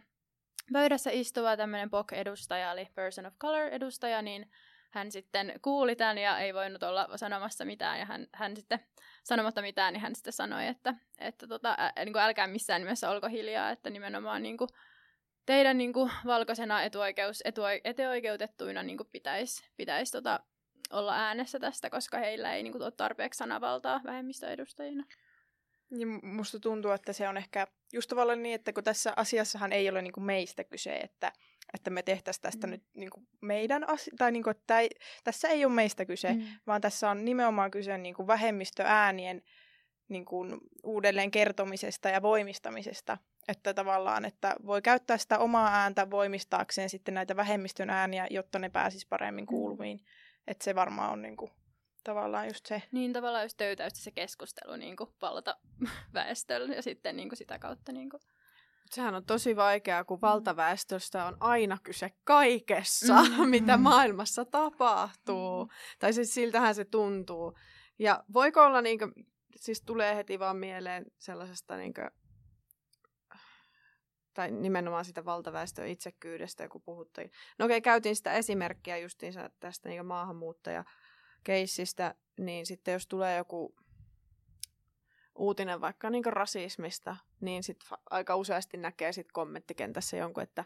pöydässä 0.72 1.10
istuva 1.10 1.56
tämmöinen 1.56 1.90
POC-edustaja, 1.90 2.72
eli 2.72 2.88
Person 2.94 3.26
of 3.26 3.34
Color-edustaja, 3.38 4.22
niin 4.22 4.50
hän 4.90 5.12
sitten 5.12 5.52
kuuli 5.62 5.96
tämän 5.96 6.18
ja 6.18 6.38
ei 6.38 6.54
voinut 6.54 6.82
olla 6.82 7.08
sanomassa 7.16 7.64
mitään, 7.64 7.98
ja 7.98 8.04
hän, 8.04 8.26
hän 8.32 8.56
sitten 8.56 8.80
sanomatta 9.24 9.62
mitään, 9.62 9.92
niin 9.92 10.00
hän 10.00 10.14
sitten 10.14 10.32
sanoi, 10.32 10.66
että, 10.66 10.94
että 11.18 11.46
tota, 11.46 11.76
ä, 11.78 12.04
niin 12.04 12.12
kuin 12.12 12.22
älkää 12.22 12.46
missään 12.46 12.80
nimessä 12.80 13.10
olko 13.10 13.28
hiljaa, 13.28 13.70
että 13.70 13.90
nimenomaan 13.90 14.42
niin 14.42 14.56
kuin, 14.56 14.68
teidän 15.46 15.78
niin 15.78 15.92
kuin, 15.92 16.10
valkoisena 16.26 16.82
etuoikeus, 16.82 17.42
etuo- 17.44 17.80
etuoikeutettuina 17.84 18.82
niin 18.82 18.96
kuin, 18.96 19.08
pitäisi, 19.12 19.70
pitäisi 19.76 20.12
tota, 20.12 20.40
olla 20.90 21.16
äänessä 21.16 21.58
tästä, 21.58 21.90
koska 21.90 22.18
heillä 22.18 22.54
ei 22.54 22.62
niin 22.62 22.72
kuin, 22.72 22.82
ole 22.82 22.90
tarpeeksi 22.90 23.38
sanavaltaa 23.38 24.00
vähemmistöedustajina. 24.04 25.04
Ja 25.90 26.06
musta 26.22 26.60
tuntuu, 26.60 26.90
että 26.90 27.12
se 27.12 27.28
on 27.28 27.36
ehkä 27.36 27.66
just 27.92 28.08
tavallaan 28.08 28.42
niin, 28.42 28.54
että 28.54 28.72
kun 28.72 28.84
tässä 28.84 29.12
asiassahan 29.16 29.72
ei 29.72 29.88
ole 29.88 30.02
niinku 30.02 30.20
meistä 30.20 30.64
kyse, 30.64 30.96
että, 30.96 31.32
että 31.74 31.90
me 31.90 32.02
tehtäisiin 32.02 32.42
tästä 32.42 32.66
mm. 32.66 32.70
nyt 32.70 32.82
niinku 32.94 33.22
meidän 33.40 33.88
asia, 33.88 34.14
tai 34.18 34.32
niinku, 34.32 34.50
että 34.50 34.80
ei, 34.80 34.90
tässä 35.24 35.48
ei 35.48 35.64
ole 35.64 35.72
meistä 35.72 36.04
kyse, 36.04 36.32
mm. 36.32 36.42
vaan 36.66 36.80
tässä 36.80 37.10
on 37.10 37.24
nimenomaan 37.24 37.70
kyse 37.70 37.98
niinku 37.98 38.26
vähemmistöäänien 38.26 39.42
niinku 40.08 40.46
uudelleen 40.84 41.30
kertomisesta 41.30 42.08
ja 42.08 42.22
voimistamisesta. 42.22 43.18
Että 43.48 43.74
tavallaan, 43.74 44.24
että 44.24 44.56
voi 44.66 44.82
käyttää 44.82 45.18
sitä 45.18 45.38
omaa 45.38 45.68
ääntä 45.74 46.10
voimistaakseen 46.10 46.90
sitten 46.90 47.14
näitä 47.14 47.36
vähemmistön 47.36 47.90
ääniä, 47.90 48.26
jotta 48.30 48.58
ne 48.58 48.68
pääsis 48.68 49.06
paremmin 49.06 49.46
kuuluviin. 49.46 49.96
Mm. 49.96 50.04
Että 50.46 50.64
se 50.64 50.74
varmaan 50.74 51.12
on 51.12 51.22
niinku 51.22 51.50
tavallaan 52.04 52.46
just 52.46 52.66
se. 52.66 52.82
Niin 52.92 53.12
tavallaan 53.12 53.44
just 53.44 53.56
töytäystä 53.56 54.00
se 54.00 54.10
keskustelu 54.10 54.76
niin 54.76 54.96
kuin 54.96 55.10
valta 55.22 55.56
väestöllä 56.14 56.74
ja 56.74 56.82
sitten 56.82 57.16
niin 57.16 57.28
kuin 57.28 57.36
sitä 57.36 57.58
kautta 57.58 57.92
niin 57.92 58.10
kuin 58.10 58.20
Sehän 58.90 59.14
on 59.14 59.24
tosi 59.24 59.56
vaikeaa, 59.56 60.04
kun 60.04 60.20
valtaväestöstä 60.20 61.24
on 61.24 61.36
aina 61.40 61.78
kyse 61.82 62.10
kaikessa, 62.24 63.22
mm. 63.22 63.48
mitä 63.50 63.76
maailmassa 63.76 64.44
tapahtuu. 64.44 65.64
Mm. 65.64 65.70
Tai 65.98 66.12
siis 66.12 66.34
siltähän 66.34 66.74
se 66.74 66.84
tuntuu. 66.84 67.54
Ja 67.98 68.24
voiko 68.32 68.64
olla, 68.64 68.82
niin 68.82 68.98
kuin, 68.98 69.12
siis 69.56 69.82
tulee 69.82 70.16
heti 70.16 70.38
vaan 70.38 70.56
mieleen 70.56 71.06
sellaisesta, 71.18 71.76
niin 71.76 71.94
kuin, 71.94 72.10
tai 74.34 74.50
nimenomaan 74.50 75.04
sitä 75.04 75.24
valtaväestön 75.24 75.88
itsekyydestä, 75.88 76.68
kun 76.68 76.82
puhuttiin. 76.82 77.30
No 77.58 77.64
okei, 77.64 77.76
okay, 77.76 77.80
käytiin 77.80 78.16
sitä 78.16 78.32
esimerkkiä 78.32 78.98
justiinsa 78.98 79.50
tästä 79.60 79.88
niin 79.88 80.06
maahanmuuttaja 80.06 80.84
keissistä, 81.44 82.14
niin 82.38 82.66
sitten 82.66 82.92
jos 82.92 83.06
tulee 83.06 83.36
joku 83.36 83.74
uutinen 85.40 85.80
vaikka 85.80 86.10
niin 86.10 86.24
rasismista, 86.24 87.16
niin 87.40 87.62
sit 87.62 87.84
aika 88.10 88.36
useasti 88.36 88.76
näkee 88.76 89.12
sit 89.12 89.32
kommenttikentässä 89.32 90.16
jonkun, 90.16 90.42
että 90.42 90.64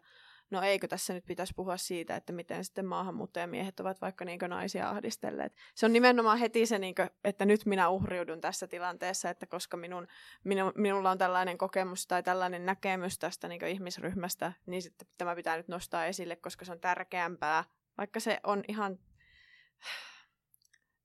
no 0.51 0.63
eikö 0.63 0.89
tässä 0.89 1.15
nyt 1.15 1.25
pitäisi 1.27 1.53
puhua 1.57 1.77
siitä, 1.77 2.17
että 2.17 2.33
miten 2.33 2.65
sitten 2.65 2.87
maahanmuuttajamiehet 2.87 3.81
ovat 3.81 4.01
vaikka 4.01 4.25
niin 4.25 4.39
naisia 4.49 4.91
ahdistelleet. 4.91 5.57
Se 5.75 5.87
on 5.87 5.93
nimenomaan 5.93 6.39
heti 6.39 6.67
se, 6.67 6.79
niin 6.79 6.95
kuin, 6.95 7.11
että 7.25 7.45
nyt 7.45 7.67
minä 7.67 7.89
uhriudun 7.89 8.41
tässä 8.41 8.67
tilanteessa, 8.67 9.31
että 9.31 9.47
koska 9.47 9.77
minun, 9.77 10.07
minu, 10.45 10.73
minulla 10.75 11.11
on 11.11 11.19
tällainen 11.19 11.59
kokemus 11.59 12.07
tai 12.07 12.23
tällainen 12.23 12.67
näkemys 12.67 13.19
tästä 13.19 13.49
niin 13.49 13.67
ihmisryhmästä, 13.67 14.53
niin 14.67 14.83
sitten 14.83 15.09
tämä 15.19 15.35
pitää 15.35 15.57
nyt 15.57 15.69
nostaa 15.69 16.07
esille, 16.07 16.37
koska 16.37 16.65
se 16.65 16.73
on 16.73 16.81
tärkeämpää, 16.81 17.65
vaikka 17.99 18.21
se 18.21 18.41
on 18.45 18.65
ihan 18.69 18.99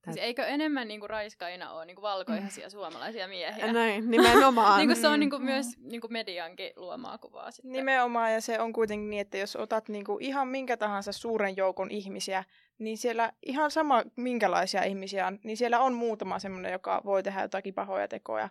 Siis 0.04 0.16
eikö 0.16 0.46
enemmän 0.46 0.88
niinku 0.88 1.06
raiskaina 1.06 1.72
ole 1.72 1.84
niinku 1.84 2.02
valkoihaisia 2.02 2.66
mm. 2.66 2.70
suomalaisia 2.70 3.28
miehiä? 3.28 3.72
Näin, 3.72 4.10
nimenomaan. 4.10 4.78
niinku 4.80 4.94
se 4.94 5.08
on 5.08 5.20
niinku 5.20 5.38
myös 5.38 5.66
niinku 5.78 6.08
mediankin 6.10 6.72
luomaa 6.76 7.18
kuvaa 7.18 7.50
sitten. 7.50 7.72
Nimenomaan, 7.72 8.32
ja 8.32 8.40
se 8.40 8.60
on 8.60 8.72
kuitenkin 8.72 9.10
niin, 9.10 9.20
että 9.20 9.38
jos 9.38 9.56
otat 9.56 9.88
niinku 9.88 10.18
ihan 10.20 10.48
minkä 10.48 10.76
tahansa 10.76 11.12
suuren 11.12 11.56
joukon 11.56 11.90
ihmisiä, 11.90 12.44
niin 12.78 12.98
siellä 12.98 13.32
ihan 13.46 13.70
sama 13.70 14.02
minkälaisia 14.16 14.82
ihmisiä 14.82 15.26
on, 15.26 15.38
niin 15.44 15.56
siellä 15.56 15.80
on 15.80 15.94
muutama 15.94 16.38
semmoinen, 16.38 16.72
joka 16.72 17.02
voi 17.04 17.22
tehdä 17.22 17.42
jotakin 17.42 17.74
pahoja 17.74 18.08
tekoja. 18.08 18.48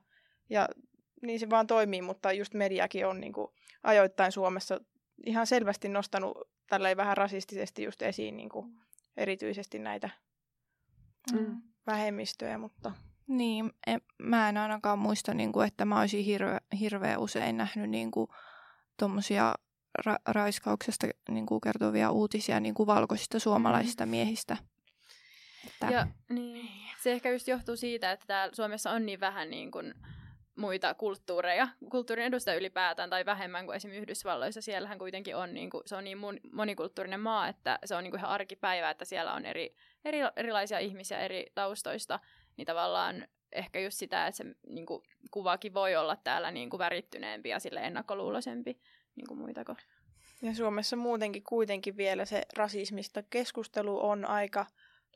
Ja 0.49 0.67
niin 1.21 1.39
se 1.39 1.49
vaan 1.49 1.67
toimii, 1.67 2.01
mutta 2.01 2.31
just 2.31 2.53
mediakin 2.53 3.07
on 3.07 3.19
niinku 3.19 3.53
ajoittain 3.83 4.31
Suomessa 4.31 4.79
ihan 5.25 5.47
selvästi 5.47 5.89
nostanut 5.89 6.37
tällä 6.67 6.97
vähän 6.97 7.17
rasistisesti 7.17 7.83
just 7.83 8.01
esiin 8.01 8.37
niinku 8.37 8.65
erityisesti 9.17 9.79
näitä 9.79 10.09
mm. 11.35 11.61
vähemmistöjä, 11.87 12.57
mutta... 12.57 12.91
Niin, 13.27 13.71
en, 13.87 14.01
mä 14.17 14.49
en 14.49 14.57
ainakaan 14.57 14.99
muista, 14.99 15.33
niin 15.33 15.51
kuin, 15.51 15.67
että 15.67 15.85
mä 15.85 15.99
olisin 15.99 16.25
hirve, 16.25 16.57
hirveän 16.79 17.19
usein 17.19 17.57
nähnyt 17.57 17.89
niin 17.89 18.11
kuin, 18.11 18.27
tommosia 18.97 19.55
ra- 20.07 20.21
raiskauksesta 20.27 21.07
niin 21.29 21.45
kuin, 21.45 21.61
kertovia 21.61 22.11
uutisia 22.11 22.59
niin 22.59 22.73
kuin 22.73 22.87
valkoisista 22.87 23.39
suomalaisista 23.39 24.05
mm. 24.05 24.09
miehistä. 24.09 24.57
Että... 25.67 25.85
Ja, 25.85 26.07
niin. 26.29 26.69
Se 27.03 27.11
ehkä 27.11 27.31
just 27.31 27.47
johtuu 27.47 27.75
siitä, 27.75 28.11
että 28.11 28.25
täällä 28.27 28.55
Suomessa 28.55 28.91
on 28.91 29.05
niin 29.05 29.19
vähän 29.19 29.49
niin 29.49 29.71
kuin, 29.71 29.93
muita 30.55 30.93
kulttuureja, 30.93 31.67
kulttuurin 31.91 32.25
edustajia 32.25 32.59
ylipäätään 32.59 33.09
tai 33.09 33.25
vähemmän 33.25 33.65
kuin 33.65 33.75
esimerkiksi 33.75 34.01
Yhdysvalloissa. 34.01 34.61
Siellähän 34.61 34.99
kuitenkin 34.99 35.35
on, 35.35 35.53
niin 35.53 35.69
kuin, 35.69 35.83
se 35.85 35.95
on 35.95 36.03
niin 36.03 36.17
monikulttuurinen 36.51 37.19
maa, 37.19 37.47
että 37.47 37.79
se 37.85 37.95
on 37.95 38.03
niin 38.03 38.11
kuin 38.11 38.19
ihan 38.19 38.31
arkipäivä, 38.31 38.89
että 38.89 39.05
siellä 39.05 39.33
on 39.33 39.45
eri, 39.45 39.75
eri, 40.05 40.19
erilaisia 40.35 40.79
ihmisiä 40.79 41.19
eri 41.19 41.45
taustoista, 41.55 42.19
niin 42.57 42.65
tavallaan 42.65 43.27
ehkä 43.51 43.79
just 43.79 43.97
sitä, 43.97 44.27
että 44.27 44.37
se 44.37 44.45
niin 44.67 44.85
kuin, 44.85 45.03
kuvakin 45.31 45.73
voi 45.73 45.95
olla 45.95 46.15
täällä 46.15 46.51
niin 46.51 46.69
kuin 46.69 46.77
värittyneempi 46.77 47.49
ja 47.49 47.59
sille 47.59 47.79
ennakkoluuloisempi 47.79 48.79
niin 49.15 49.27
kuin 49.27 49.39
muita 49.39 49.63
Ja 50.41 50.55
Suomessa 50.55 50.95
muutenkin 50.95 51.43
kuitenkin 51.43 51.97
vielä 51.97 52.25
se 52.25 52.41
rasismista 52.57 53.23
keskustelu 53.29 54.05
on 54.05 54.25
aika 54.25 54.65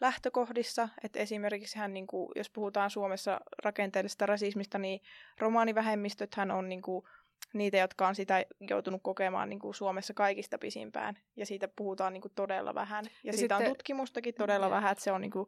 lähtökohdissa, 0.03 0.89
että 1.03 1.19
esimerkiksi 1.19 1.77
hän, 1.77 1.93
niin 1.93 2.07
kuin, 2.07 2.29
jos 2.35 2.49
puhutaan 2.49 2.89
Suomessa 2.89 3.41
rakenteellisesta 3.63 4.25
rasismista, 4.25 4.77
niin 4.77 5.01
romaanivähemmistöthän 5.39 6.51
on 6.51 6.69
niin 6.69 6.81
kuin, 6.81 7.05
niitä, 7.53 7.77
jotka 7.77 8.07
on 8.07 8.15
sitä 8.15 8.45
joutunut 8.69 9.01
kokemaan 9.03 9.49
niin 9.49 9.59
kuin 9.59 9.75
Suomessa 9.75 10.13
kaikista 10.13 10.57
pisimpään, 10.57 11.17
ja 11.35 11.45
siitä 11.45 11.67
puhutaan 11.67 12.13
niin 12.13 12.21
kuin, 12.21 12.31
todella 12.35 12.75
vähän. 12.75 13.05
Ja, 13.05 13.11
ja 13.23 13.33
siitä 13.33 13.55
sitten, 13.55 13.71
on 13.71 13.75
tutkimustakin 13.75 14.33
todella 14.35 14.65
ja. 14.65 14.71
vähän, 14.71 14.91
että 14.91 15.03
se 15.03 15.11
on 15.11 15.21
niin 15.21 15.31
kuin, 15.31 15.47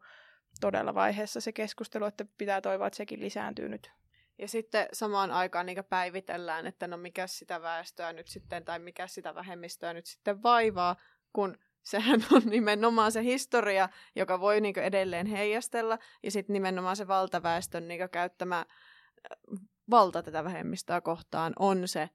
todella 0.61 0.93
vaiheessa 0.93 1.41
se 1.41 1.51
keskustelu, 1.51 2.05
että 2.05 2.25
pitää 2.37 2.61
toivoa, 2.61 2.87
että 2.87 2.97
sekin 2.97 3.19
lisääntyy 3.19 3.69
nyt. 3.69 3.91
Ja 4.37 4.47
sitten 4.47 4.87
samaan 4.93 5.31
aikaan 5.31 5.65
niin 5.65 5.85
päivitellään, 5.89 6.67
että 6.67 6.87
no 6.87 6.97
mikä 6.97 7.27
sitä 7.27 7.61
väestöä 7.61 8.13
nyt 8.13 8.27
sitten, 8.27 8.65
tai 8.65 8.79
mikä 8.79 9.07
sitä 9.07 9.35
vähemmistöä 9.35 9.93
nyt 9.93 10.05
sitten 10.05 10.43
vaivaa, 10.43 10.95
kun 11.33 11.57
sehän 11.85 12.25
on 12.31 12.41
nimenomaan 12.49 13.11
se 13.11 13.23
historia, 13.23 13.89
joka 14.15 14.39
voi 14.39 14.61
niin 14.61 14.79
edelleen 14.79 15.27
heijastella, 15.27 15.99
ja 16.23 16.31
sitten 16.31 16.53
nimenomaan 16.53 16.95
se 16.95 17.07
valtaväestön 17.07 17.87
niin 17.87 18.09
käyttämä 18.09 18.59
äh, 18.59 19.59
valta 19.89 20.23
tätä 20.23 20.43
vähemmistöä 20.43 21.01
kohtaan 21.01 21.53
on 21.59 21.87
se 21.87 22.09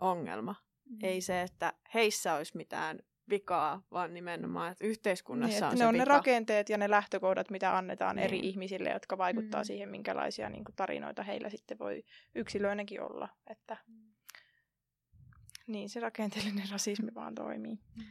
ongelma. 0.00 0.54
Mm. 0.90 0.98
Ei 1.02 1.20
se, 1.20 1.42
että 1.42 1.72
heissä 1.94 2.34
olisi 2.34 2.56
mitään 2.56 2.98
vikaa, 3.30 3.82
vaan 3.90 4.14
nimenomaan, 4.14 4.72
että 4.72 4.86
yhteiskunnassa 4.86 5.50
niin, 5.50 5.56
että 5.56 5.66
on 5.66 5.72
ne 5.72 5.78
se 5.78 5.86
on 5.86 5.94
vika. 5.94 6.04
ne 6.04 6.08
rakenteet 6.08 6.68
ja 6.68 6.78
ne 6.78 6.90
lähtökohdat, 6.90 7.50
mitä 7.50 7.76
annetaan 7.76 8.16
niin. 8.16 8.24
eri 8.24 8.38
ihmisille, 8.38 8.90
jotka 8.90 9.18
vaikuttaa 9.18 9.60
mm. 9.60 9.64
siihen, 9.64 9.88
minkälaisia 9.88 10.48
niin 10.50 10.64
kuin, 10.64 10.76
tarinoita 10.76 11.22
heillä 11.22 11.50
sitten 11.50 11.78
voi 11.78 12.04
yksilöinenkin 12.34 13.02
olla. 13.02 13.28
Että... 13.46 13.76
Mm. 13.86 14.08
Niin 15.66 15.88
se 15.88 16.00
rakenteellinen 16.00 16.68
rasismi 16.72 17.14
vaan 17.14 17.34
toimii. 17.34 17.78
Mm. 17.96 18.04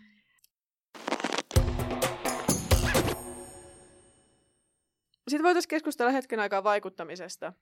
Sitten 5.27 5.43
voitaisiin 5.43 5.69
keskustella 5.69 6.11
hetken 6.11 6.39
aikaa 6.39 6.63
vaikuttamisesta. 6.63 7.53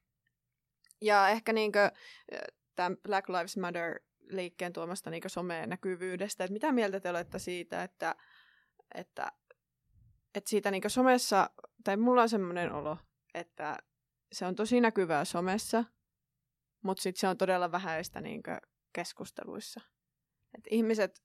Ja 1.01 1.29
ehkä 1.29 1.53
niinkö 1.53 1.91
tämän 2.75 2.97
Black 3.03 3.29
Lives 3.29 3.57
Matter-liikkeen 3.57 4.73
tuomasta 4.73 5.09
niinkö 5.09 5.29
someen 5.29 5.69
näkyvyydestä. 5.69 6.43
Että 6.43 6.53
mitä 6.53 6.71
mieltä 6.71 6.99
te 6.99 7.09
olette 7.09 7.39
siitä, 7.39 7.83
että, 7.83 8.15
että, 8.95 9.31
että 10.35 10.49
siitä 10.49 10.71
niinkö 10.71 10.89
somessa, 10.89 11.49
tai 11.83 11.97
mulla 11.97 12.21
on 12.21 12.29
semmoinen 12.29 12.71
olo, 12.71 12.97
että 13.33 13.77
se 14.31 14.45
on 14.45 14.55
tosi 14.55 14.81
näkyvää 14.81 15.25
somessa, 15.25 15.83
mutta 16.81 17.03
sitten 17.03 17.19
se 17.19 17.27
on 17.27 17.37
todella 17.37 17.71
vähäistä 17.71 18.21
niinkö 18.21 18.57
keskusteluissa. 18.93 19.81
Et 20.57 20.63
ihmiset 20.69 21.23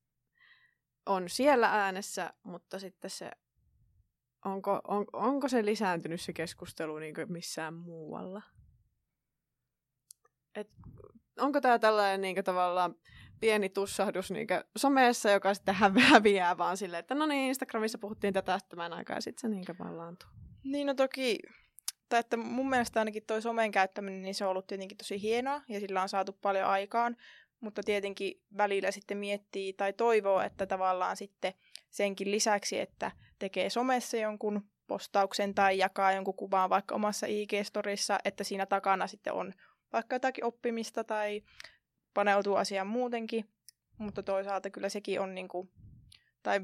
on 1.07 1.29
siellä 1.29 1.69
äänessä, 1.85 2.33
mutta 2.43 2.79
sitten 2.79 3.11
se 3.11 3.31
onko, 4.45 4.81
on, 4.89 5.05
onko 5.13 5.49
se 5.49 5.65
lisääntynyt 5.65 6.21
se 6.21 6.33
keskustelu 6.33 6.99
niin 6.99 7.15
missään 7.29 7.75
muualla? 7.75 8.43
Et, 10.55 10.71
onko 11.39 11.61
tämä 11.61 11.79
tällainen 11.79 12.21
niin 12.21 12.45
tavallaan 12.45 12.95
pieni 13.41 13.69
tussahdus 13.69 14.31
niin 14.31 14.47
someessa, 14.77 15.31
joka 15.31 15.55
sitten 15.55 15.75
häviää 16.11 16.59
vaan 16.59 16.77
silleen, 16.77 17.01
että 17.01 17.15
no 17.15 17.27
niin, 17.27 17.49
Instagramissa 17.49 17.99
puhuttiin 17.99 18.35
tätä 18.35 18.59
tämän 18.69 18.93
aikaa 18.93 19.17
ja 19.17 19.21
sitten 19.21 19.41
se 19.41 19.49
niin 19.49 19.79
vallaantuu. 19.79 20.29
Niin 20.65 20.87
no 20.87 20.95
toki, 20.95 21.39
tai 22.09 22.21
että 22.21 22.37
mun 22.37 22.71
mielestä 22.71 23.01
ainakin 23.01 23.23
toi 23.27 23.43
somen 23.43 23.71
käyttäminen, 23.71 24.23
niin 24.23 24.35
se 24.35 24.45
on 24.45 24.51
ollut 24.51 24.67
tietenkin 24.67 24.99
tosi 24.99 25.23
hienoa 25.23 25.63
ja 25.69 25.81
sillä 25.81 26.03
on 26.03 26.09
saatu 26.09 26.33
paljon 26.33 26.67
aikaan, 26.67 27.17
mutta 27.61 27.83
tietenkin 27.83 28.43
välillä 28.57 28.91
sitten 28.91 29.19
miettii 29.19 29.73
tai 29.73 29.93
toivoo, 29.93 30.41
että 30.41 30.67
tavallaan 30.67 31.17
sitten 31.17 31.55
senkin 31.91 32.31
lisäksi, 32.31 32.79
että 32.79 33.11
tekee 33.39 33.71
somessa 33.71 34.17
jonkun 34.17 34.71
postauksen 34.87 35.55
tai 35.55 35.79
jakaa 35.79 36.13
jonkun 36.13 36.37
kuvaan 36.37 36.71
vaikka 36.71 36.95
omassa 36.95 37.27
IG-storissa, 37.27 38.19
että 38.25 38.45
siinä 38.45 38.67
takana 38.67 39.07
sitten 39.07 39.33
on 39.33 39.55
vaikka 39.93 40.17
jotakin 40.17 40.45
oppimista 40.45 41.05
tai 41.05 41.43
paneutuu 42.15 42.57
asiaan 42.57 42.87
muutenkin, 42.87 43.49
mutta 43.99 44.23
toisaalta 44.23 44.71
kyllä 44.71 44.89
sekin 44.89 45.21
on 45.21 45.35
niinku, 45.35 45.69
tai 46.43 46.61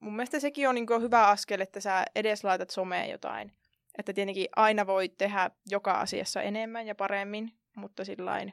mun 0.00 0.16
mielestä 0.16 0.40
sekin 0.40 0.68
on 0.68 0.74
niinku 0.74 1.00
hyvä 1.00 1.28
askel, 1.28 1.60
että 1.60 1.80
sä 1.80 2.04
edes 2.14 2.44
laitat 2.44 2.70
someen 2.70 3.10
jotain. 3.10 3.52
Että 3.98 4.12
tietenkin 4.12 4.46
aina 4.56 4.86
voi 4.86 5.08
tehdä 5.08 5.50
joka 5.66 5.92
asiassa 5.92 6.42
enemmän 6.42 6.86
ja 6.86 6.94
paremmin, 6.94 7.52
mutta 7.76 8.04
sillain, 8.04 8.52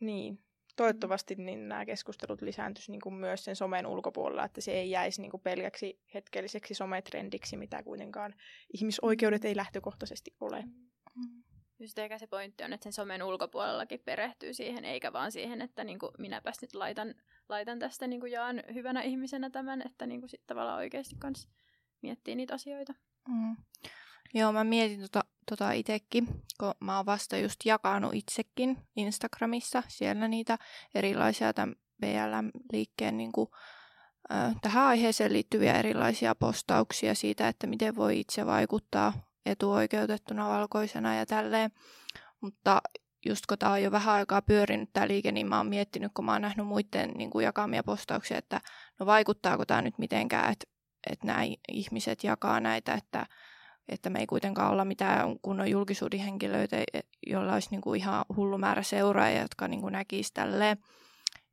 niin, 0.00 0.41
toivottavasti 0.76 1.34
niin 1.34 1.68
nämä 1.68 1.86
keskustelut 1.86 2.42
lisääntyisi 2.42 2.90
niin 2.90 3.00
kuin 3.00 3.14
myös 3.14 3.44
sen 3.44 3.56
somen 3.56 3.86
ulkopuolella, 3.86 4.44
että 4.44 4.60
se 4.60 4.72
ei 4.72 4.90
jäisi 4.90 5.20
niin 5.20 5.30
kuin 5.30 5.40
pelkäksi 5.40 6.00
hetkelliseksi 6.14 6.74
sometrendiksi, 6.74 7.56
mitä 7.56 7.82
kuitenkaan 7.82 8.34
ihmisoikeudet 8.74 9.44
ei 9.44 9.56
lähtökohtaisesti 9.56 10.34
ole. 10.40 10.62
Mm. 11.16 11.42
Just 11.78 11.98
eikä 11.98 12.18
se 12.18 12.26
pointti 12.26 12.64
on, 12.64 12.72
että 12.72 12.84
sen 12.84 12.92
somen 12.92 13.22
ulkopuolellakin 13.22 14.00
perehtyy 14.04 14.54
siihen, 14.54 14.84
eikä 14.84 15.12
vaan 15.12 15.32
siihen, 15.32 15.62
että 15.62 15.84
niin 15.84 15.98
kuin 15.98 16.12
minäpäs 16.18 16.62
nyt 16.62 16.74
laitan, 16.74 17.14
laitan 17.48 17.78
tästä 17.78 18.06
niin 18.06 18.20
kuin 18.20 18.32
jaan 18.32 18.62
hyvänä 18.74 19.02
ihmisenä 19.02 19.50
tämän, 19.50 19.82
että 19.86 20.06
niin 20.06 20.20
kuin 20.20 20.30
sit 20.30 20.42
tavallaan 20.46 20.78
oikeasti 20.78 21.16
kans 21.18 21.48
miettii 22.02 22.36
niitä 22.36 22.54
asioita. 22.54 22.94
Mm. 23.28 23.56
Joo, 24.34 24.52
mä 24.52 24.64
mietin 24.64 25.00
tota, 25.00 25.24
tota 25.50 25.72
itsekin, 25.72 26.26
kun 26.60 26.74
mä 26.80 26.96
oon 26.96 27.06
vasta 27.06 27.36
just 27.36 27.56
jakanut 27.64 28.14
itsekin 28.14 28.78
Instagramissa 28.96 29.82
siellä 29.88 30.28
niitä 30.28 30.58
erilaisia 30.94 31.52
tämän 31.52 31.74
BLM-liikkeen 32.00 33.16
niin 33.16 33.32
kuin, 33.32 33.48
äh, 34.32 34.54
tähän 34.62 34.84
aiheeseen 34.84 35.32
liittyviä 35.32 35.74
erilaisia 35.74 36.34
postauksia 36.34 37.14
siitä, 37.14 37.48
että 37.48 37.66
miten 37.66 37.96
voi 37.96 38.20
itse 38.20 38.46
vaikuttaa 38.46 39.12
etuoikeutettuna 39.46 40.48
valkoisena 40.48 41.14
ja 41.14 41.26
tälleen. 41.26 41.70
Mutta 42.40 42.82
just 43.26 43.46
kun 43.46 43.58
tämä 43.58 43.72
on 43.72 43.82
jo 43.82 43.90
vähän 43.90 44.14
aikaa 44.14 44.42
pyörinyt 44.42 44.90
tämä 44.92 45.08
liike, 45.08 45.32
niin 45.32 45.46
mä 45.46 45.56
oon 45.56 45.66
miettinyt, 45.66 46.12
kun 46.14 46.24
mä 46.24 46.32
oon 46.32 46.42
nähnyt 46.42 46.66
muiden 46.66 47.10
niin 47.10 47.30
kuin 47.30 47.44
jakamia 47.44 47.82
postauksia, 47.82 48.38
että 48.38 48.60
no 49.00 49.06
vaikuttaako 49.06 49.64
tämä 49.64 49.82
nyt 49.82 49.98
mitenkään, 49.98 50.52
että, 50.52 50.66
että 51.10 51.26
nämä 51.26 51.40
ihmiset 51.72 52.24
jakaa 52.24 52.60
näitä, 52.60 52.94
että 52.94 53.26
että 53.88 54.10
me 54.10 54.20
ei 54.20 54.26
kuitenkaan 54.26 54.70
olla 54.70 54.84
mitään 54.84 55.38
kunnon 55.42 55.70
julkisuuden 55.70 56.20
henkilöitä, 56.20 56.76
e, 56.76 57.00
joilla 57.26 57.54
olisi 57.54 57.68
niin 57.70 57.80
kuin 57.80 58.00
ihan 58.00 58.24
hullu 58.36 58.58
määrä 58.58 58.82
seuraajia, 58.82 59.42
jotka 59.42 59.68
niin 59.68 59.80
kuin 59.80 59.92
näkisi 59.92 60.34
tälleen. 60.34 60.76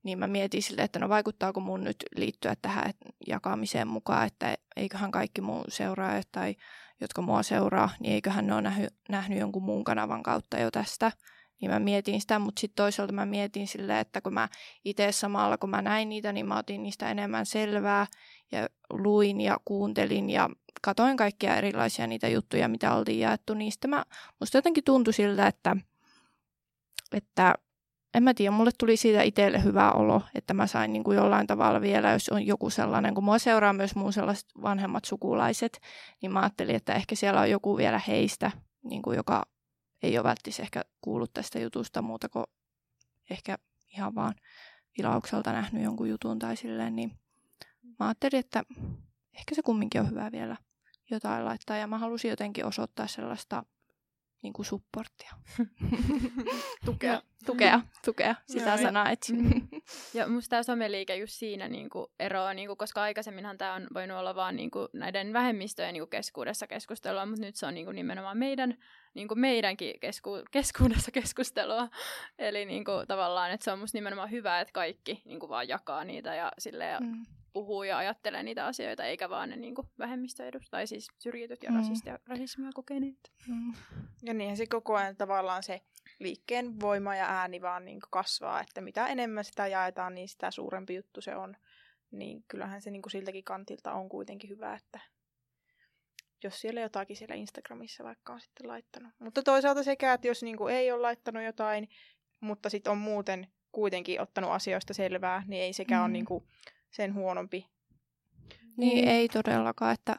Niin 0.03 0.19
mä 0.19 0.27
mietin 0.27 0.63
sille, 0.63 0.81
että 0.81 0.99
no 0.99 1.09
vaikuttaako 1.09 1.59
mun 1.59 1.83
nyt 1.83 1.95
liittyä 2.15 2.55
tähän 2.61 2.93
jakamiseen 3.27 3.87
mukaan, 3.87 4.27
että 4.27 4.57
eiköhän 4.75 5.11
kaikki 5.11 5.41
mun 5.41 5.63
seuraajat 5.67 6.27
tai 6.31 6.55
jotka 7.01 7.21
mua 7.21 7.43
seuraa, 7.43 7.89
niin 7.99 8.13
eiköhän 8.13 8.47
ne 8.47 8.53
ole 8.53 8.61
nähnyt, 8.61 8.93
nähnyt 9.09 9.39
jonkun 9.39 9.63
muun 9.63 9.83
kanavan 9.83 10.23
kautta 10.23 10.59
jo 10.59 10.71
tästä. 10.71 11.11
Niin 11.61 11.71
mä 11.71 11.79
mietin 11.79 12.21
sitä, 12.21 12.39
mutta 12.39 12.59
sitten 12.59 12.83
toisaalta 12.83 13.13
mä 13.13 13.25
mietin 13.25 13.67
silleen, 13.67 13.99
että 13.99 14.21
kun 14.21 14.33
mä 14.33 14.47
itse 14.85 15.11
samalla 15.11 15.57
kun 15.57 15.69
mä 15.69 15.81
näin 15.81 16.09
niitä, 16.09 16.33
niin 16.33 16.47
mä 16.47 16.57
otin 16.57 16.83
niistä 16.83 17.11
enemmän 17.11 17.45
selvää 17.45 18.07
ja 18.51 18.67
luin 18.89 19.41
ja 19.41 19.57
kuuntelin 19.65 20.29
ja 20.29 20.49
katoin 20.81 21.17
kaikkia 21.17 21.55
erilaisia 21.55 22.07
niitä 22.07 22.27
juttuja, 22.27 22.67
mitä 22.67 22.95
oltiin 22.95 23.19
jaettu 23.19 23.53
niistä. 23.53 23.87
Mä, 23.87 24.05
musta 24.39 24.57
jotenkin 24.57 24.83
tuntui 24.83 25.13
siltä, 25.13 25.47
että, 25.47 25.75
että 27.11 27.55
en 28.13 28.23
mä 28.23 28.33
tiedä, 28.33 28.51
mulle 28.51 28.71
tuli 28.77 28.97
siitä 28.97 29.21
itselle 29.21 29.63
hyvä 29.63 29.91
olo, 29.91 30.21
että 30.35 30.53
mä 30.53 30.67
sain 30.67 30.93
niin 30.93 31.03
kuin 31.03 31.15
jollain 31.15 31.47
tavalla 31.47 31.81
vielä, 31.81 32.11
jos 32.11 32.29
on 32.29 32.47
joku 32.47 32.69
sellainen, 32.69 33.15
kun 33.15 33.23
mua 33.23 33.39
seuraa 33.39 33.73
myös 33.73 33.95
muun 33.95 34.13
sellaiset 34.13 34.49
vanhemmat 34.61 35.05
sukulaiset, 35.05 35.79
niin 36.21 36.31
mä 36.31 36.39
ajattelin, 36.39 36.75
että 36.75 36.93
ehkä 36.93 37.15
siellä 37.15 37.41
on 37.41 37.49
joku 37.49 37.77
vielä 37.77 38.01
heistä, 38.07 38.51
niin 38.83 39.01
kuin 39.01 39.17
joka 39.17 39.45
ei 40.03 40.17
ole 40.17 40.23
välttämättä 40.23 40.63
ehkä 40.63 40.81
kuullut 41.01 41.33
tästä 41.33 41.59
jutusta 41.59 42.01
muuta 42.01 42.29
kuin 42.29 42.45
ehkä 43.29 43.57
ihan 43.97 44.15
vaan 44.15 44.35
vilaukselta 44.97 45.51
nähnyt 45.51 45.83
jonkun 45.83 46.09
jutun 46.09 46.39
tai 46.39 46.55
silleen, 46.55 46.95
niin 46.95 47.19
mä 47.99 48.07
ajattelin, 48.07 48.39
että 48.39 48.63
ehkä 49.33 49.55
se 49.55 49.61
kumminkin 49.61 50.01
on 50.01 50.09
hyvä 50.09 50.31
vielä 50.31 50.57
jotain 51.11 51.45
laittaa. 51.45 51.77
Ja 51.77 51.87
mä 51.87 51.97
halusin 51.97 52.29
jotenkin 52.29 52.65
osoittaa 52.65 53.07
sellaista 53.07 53.63
niin 54.41 54.53
kuin 54.53 54.65
supporttia. 54.65 55.33
tukea. 56.85 57.13
No, 57.13 57.21
tukea, 57.45 57.81
tukea, 58.05 58.35
sitä 58.47 58.71
no, 58.71 58.81
sanaa 58.81 59.09
etsin. 59.09 59.69
Ja 60.13 60.27
musta 60.27 60.49
tämä 60.49 60.63
someliike 60.63 61.15
just 61.15 61.33
siinä 61.33 61.67
niin 61.67 61.89
kuin 61.89 62.07
eroa, 62.19 62.53
niin 62.53 62.67
kuin, 62.67 62.77
koska 62.77 63.01
aikaisemminhan 63.01 63.57
tämä 63.57 63.73
on 63.73 63.87
voinut 63.93 64.17
olla 64.17 64.35
vaan 64.35 64.55
niin 64.55 64.71
kuin, 64.71 64.87
näiden 64.93 65.33
vähemmistöjen 65.33 65.93
niin 65.93 66.01
kuin 66.01 66.09
keskuudessa 66.09 66.67
keskustelua, 66.67 67.25
mutta 67.25 67.45
nyt 67.45 67.55
se 67.55 67.65
on 67.65 67.73
niin 67.73 67.85
kuin, 67.85 67.95
nimenomaan 67.95 68.37
meidän, 68.37 68.77
niin 69.13 69.27
kuin 69.27 69.39
meidänkin 69.39 69.99
kesku, 69.99 70.31
keskuudessa 70.51 71.11
keskustelua. 71.21 71.87
Eli 72.39 72.65
niin 72.65 72.85
kuin, 72.85 73.07
tavallaan, 73.07 73.51
että 73.51 73.63
se 73.63 73.71
on 73.71 73.79
musta 73.79 73.97
nimenomaan 73.97 74.31
hyvä, 74.31 74.59
että 74.59 74.71
kaikki 74.71 75.21
niin 75.25 75.39
kuin, 75.39 75.49
vaan 75.49 75.67
jakaa 75.67 76.03
niitä 76.03 76.35
ja 76.35 76.51
silleen, 76.57 77.03
mm 77.03 77.25
puhuu 77.53 77.83
ja 77.83 77.97
ajattelee 77.97 78.43
niitä 78.43 78.65
asioita, 78.65 79.03
eikä 79.03 79.29
vaan 79.29 79.49
ne 79.49 79.55
niin 79.55 79.75
kuin 79.75 79.87
vähemmistöedustajat, 79.99 80.71
tai 80.71 80.87
siis 80.87 81.07
syrjityt 81.17 81.63
ja 81.63 81.71
mm. 81.71 81.77
rasistia, 81.77 82.19
rasismia 82.27 82.69
kokeneet. 82.73 83.31
Mm. 83.47 83.73
Ja 84.23 84.33
niinhän 84.33 84.57
se 84.57 84.65
koko 84.65 84.95
ajan 84.95 85.15
tavallaan 85.15 85.63
se 85.63 85.81
liikkeen 86.19 86.79
voima 86.79 87.15
ja 87.15 87.25
ääni 87.25 87.61
vaan 87.61 87.85
niin 87.85 87.99
kuin 87.99 88.11
kasvaa, 88.11 88.61
että 88.61 88.81
mitä 88.81 89.07
enemmän 89.07 89.43
sitä 89.43 89.67
jaetaan, 89.67 90.15
niin 90.15 90.29
sitä 90.29 90.51
suurempi 90.51 90.95
juttu 90.95 91.21
se 91.21 91.35
on. 91.35 91.57
Niin 92.11 92.43
kyllähän 92.47 92.81
se 92.81 92.91
niin 92.91 93.01
kuin 93.01 93.11
siltäkin 93.11 93.43
kantilta 93.43 93.93
on 93.93 94.09
kuitenkin 94.09 94.49
hyvä, 94.49 94.75
että 94.75 94.99
jos 96.43 96.61
siellä 96.61 96.81
jotakin 96.81 97.15
siellä 97.17 97.35
Instagramissa 97.35 98.03
vaikka 98.03 98.33
on 98.33 98.41
sitten 98.41 98.67
laittanut. 98.67 99.13
Mutta 99.19 99.43
toisaalta 99.43 99.83
sekä, 99.83 100.13
että 100.13 100.27
jos 100.27 100.43
niin 100.43 100.57
kuin 100.57 100.75
ei 100.75 100.91
ole 100.91 101.01
laittanut 101.01 101.43
jotain, 101.43 101.89
mutta 102.39 102.69
sitten 102.69 102.91
on 102.91 102.97
muuten 102.97 103.47
kuitenkin 103.71 104.21
ottanut 104.21 104.51
asioista 104.51 104.93
selvää, 104.93 105.43
niin 105.47 105.63
ei 105.63 105.73
sekään 105.73 106.01
mm. 106.01 106.05
ole 106.05 106.11
niin 106.11 106.25
kuin 106.25 106.43
sen 106.91 107.13
huonompi. 107.13 107.67
Niin, 108.77 108.95
niin. 108.95 109.07
ei 109.07 109.29
todellakaan, 109.29 109.93
että 109.93 110.15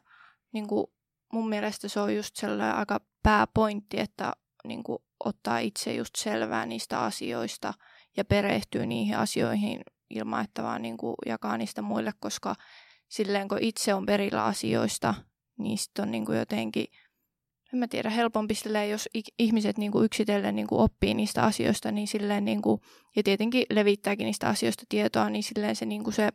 niin 0.53 0.67
kuin, 0.67 0.87
mun 1.33 1.49
mielestä 1.49 1.89
se 1.89 2.01
on 2.01 2.17
just 2.17 2.37
sellainen 2.37 2.75
aika 2.75 3.01
pääpointti, 3.23 4.01
että 4.01 4.33
niin 4.65 4.83
kuin, 4.83 4.99
ottaa 5.25 5.59
itse 5.59 5.95
just 5.95 6.17
selvää 6.17 6.67
niistä 6.67 7.01
asioista 7.01 7.75
ja 8.17 8.25
perehtyy 8.25 8.87
niihin 8.87 9.17
asioihin 9.17 9.81
ilman, 10.11 10.45
että 10.45 10.63
vaan 10.63 10.83
niin 10.83 10.97
kuin, 10.97 11.15
jakaa 11.27 11.57
niistä 11.57 11.83
muille, 11.83 12.13
koska 12.21 12.55
silleen 13.09 13.49
kun 13.49 13.59
itse 13.61 13.95
on 13.95 14.07
perillä 14.07 14.45
asioista, 14.45 15.15
niin 15.63 15.79
sitten 15.79 16.03
on 16.03 16.11
niin 16.11 16.27
kuin, 16.27 16.39
jotenkin, 16.39 16.87
en 17.73 17.79
mä 17.79 17.89
tiedä, 17.89 18.11
helpompi 18.11 18.55
silleen, 18.55 18.91
jos 18.91 19.09
ihmiset 19.39 19.79
niin 19.79 19.93
kuin, 19.93 20.05
yksitellen 20.05 20.57
niin 20.57 20.67
kuin, 20.67 20.81
oppii 20.81 21.15
niistä 21.15 21.43
asioista, 21.43 21.93
niin 21.93 22.09
silleen, 22.09 22.45
niin 22.45 22.63
kuin, 22.63 22.81
ja 23.17 23.23
tietenkin 23.23 23.67
levittääkin 23.71 24.25
niistä 24.25 24.49
asioista 24.49 24.85
tietoa, 24.89 25.31
niin 25.31 25.43
silleen 25.43 25.77
se, 25.77 25.87
niin 25.87 26.05
kuin, 26.05 26.15
se 26.15 26.29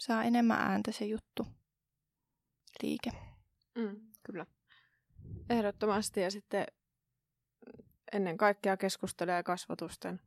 saa 0.00 0.24
enemmän 0.24 0.60
ääntä 0.60 0.92
se 0.92 1.04
juttu, 1.04 1.46
liike. 2.82 3.10
Mm, 3.74 4.00
kyllä. 4.22 4.46
Ehdottomasti 5.50 6.20
ja 6.20 6.30
sitten 6.30 6.66
ennen 8.12 8.36
kaikkea 8.36 8.76
keskustelee 8.76 9.42
kasvatusten. 9.42 10.20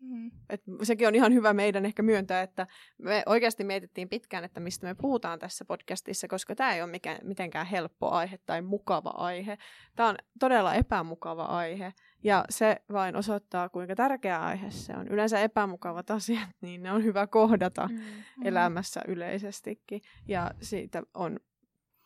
Mm. 0.00 0.30
Et 0.48 0.62
sekin 0.82 1.08
on 1.08 1.14
ihan 1.14 1.34
hyvä 1.34 1.52
meidän 1.52 1.86
ehkä 1.86 2.02
myöntää, 2.02 2.42
että 2.42 2.66
me 2.98 3.22
oikeasti 3.26 3.64
mietittiin 3.64 4.08
pitkään, 4.08 4.44
että 4.44 4.60
mistä 4.60 4.86
me 4.86 4.94
puhutaan 4.94 5.38
tässä 5.38 5.64
podcastissa, 5.64 6.28
koska 6.28 6.54
tämä 6.54 6.74
ei 6.74 6.82
ole 6.82 6.90
mikään, 6.90 7.18
mitenkään 7.24 7.66
helppo 7.66 8.10
aihe 8.10 8.38
tai 8.46 8.62
mukava 8.62 9.10
aihe. 9.10 9.58
Tämä 9.96 10.08
on 10.08 10.16
todella 10.38 10.74
epämukava 10.74 11.44
aihe 11.44 11.92
ja 12.22 12.44
se 12.50 12.76
vain 12.92 13.16
osoittaa, 13.16 13.68
kuinka 13.68 13.94
tärkeä 13.94 14.40
aihe 14.40 14.70
se 14.70 14.92
on. 14.96 15.08
Yleensä 15.08 15.40
epämukavat 15.40 16.10
asiat, 16.10 16.48
niin 16.60 16.82
ne 16.82 16.92
on 16.92 17.04
hyvä 17.04 17.26
kohdata 17.26 17.88
mm. 17.88 17.96
mm. 17.96 18.46
elämässä 18.46 19.00
yleisestikin. 19.08 20.02
Ja 20.28 20.50
siitä 20.60 21.02
on 21.14 21.40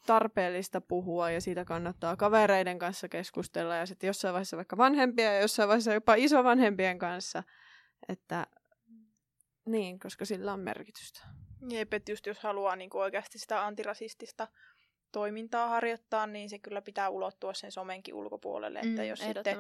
tarpeellista 0.07 0.81
puhua 0.81 1.31
ja 1.31 1.41
siitä 1.41 1.65
kannattaa 1.65 2.17
kavereiden 2.17 2.79
kanssa 2.79 3.09
keskustella 3.09 3.75
ja 3.75 3.87
sitten 3.87 4.07
jossain 4.07 4.33
vaiheessa 4.33 4.57
vaikka 4.57 4.77
vanhempia 4.77 5.33
ja 5.33 5.41
jossain 5.41 5.69
vaiheessa 5.69 5.95
jopa 5.95 6.15
isovanhempien 6.15 6.99
kanssa. 6.99 7.43
Että 8.09 8.47
niin, 9.67 9.99
koska 9.99 10.25
sillä 10.25 10.53
on 10.53 10.61
merkitystä. 10.61 11.21
Jep, 11.71 11.95
että 11.95 12.13
just 12.13 12.27
jos 12.27 12.39
haluaa 12.39 12.77
niin 12.77 12.91
oikeasti 12.95 13.39
sitä 13.39 13.67
antirasistista 13.67 14.49
toimintaa 15.13 15.69
harjoittaa, 15.69 16.27
niin 16.27 16.51
se 16.51 16.59
kyllä 16.59 16.83
pitää 16.83 17.09
ulottua 17.09 17.55
sen 17.55 17.73
somenkin 17.73 18.15
ulkopuolelle. 18.15 18.79
Että 18.79 19.03
Mm, 19.03 19.09
jos 19.09 19.19
sitten 19.19 19.59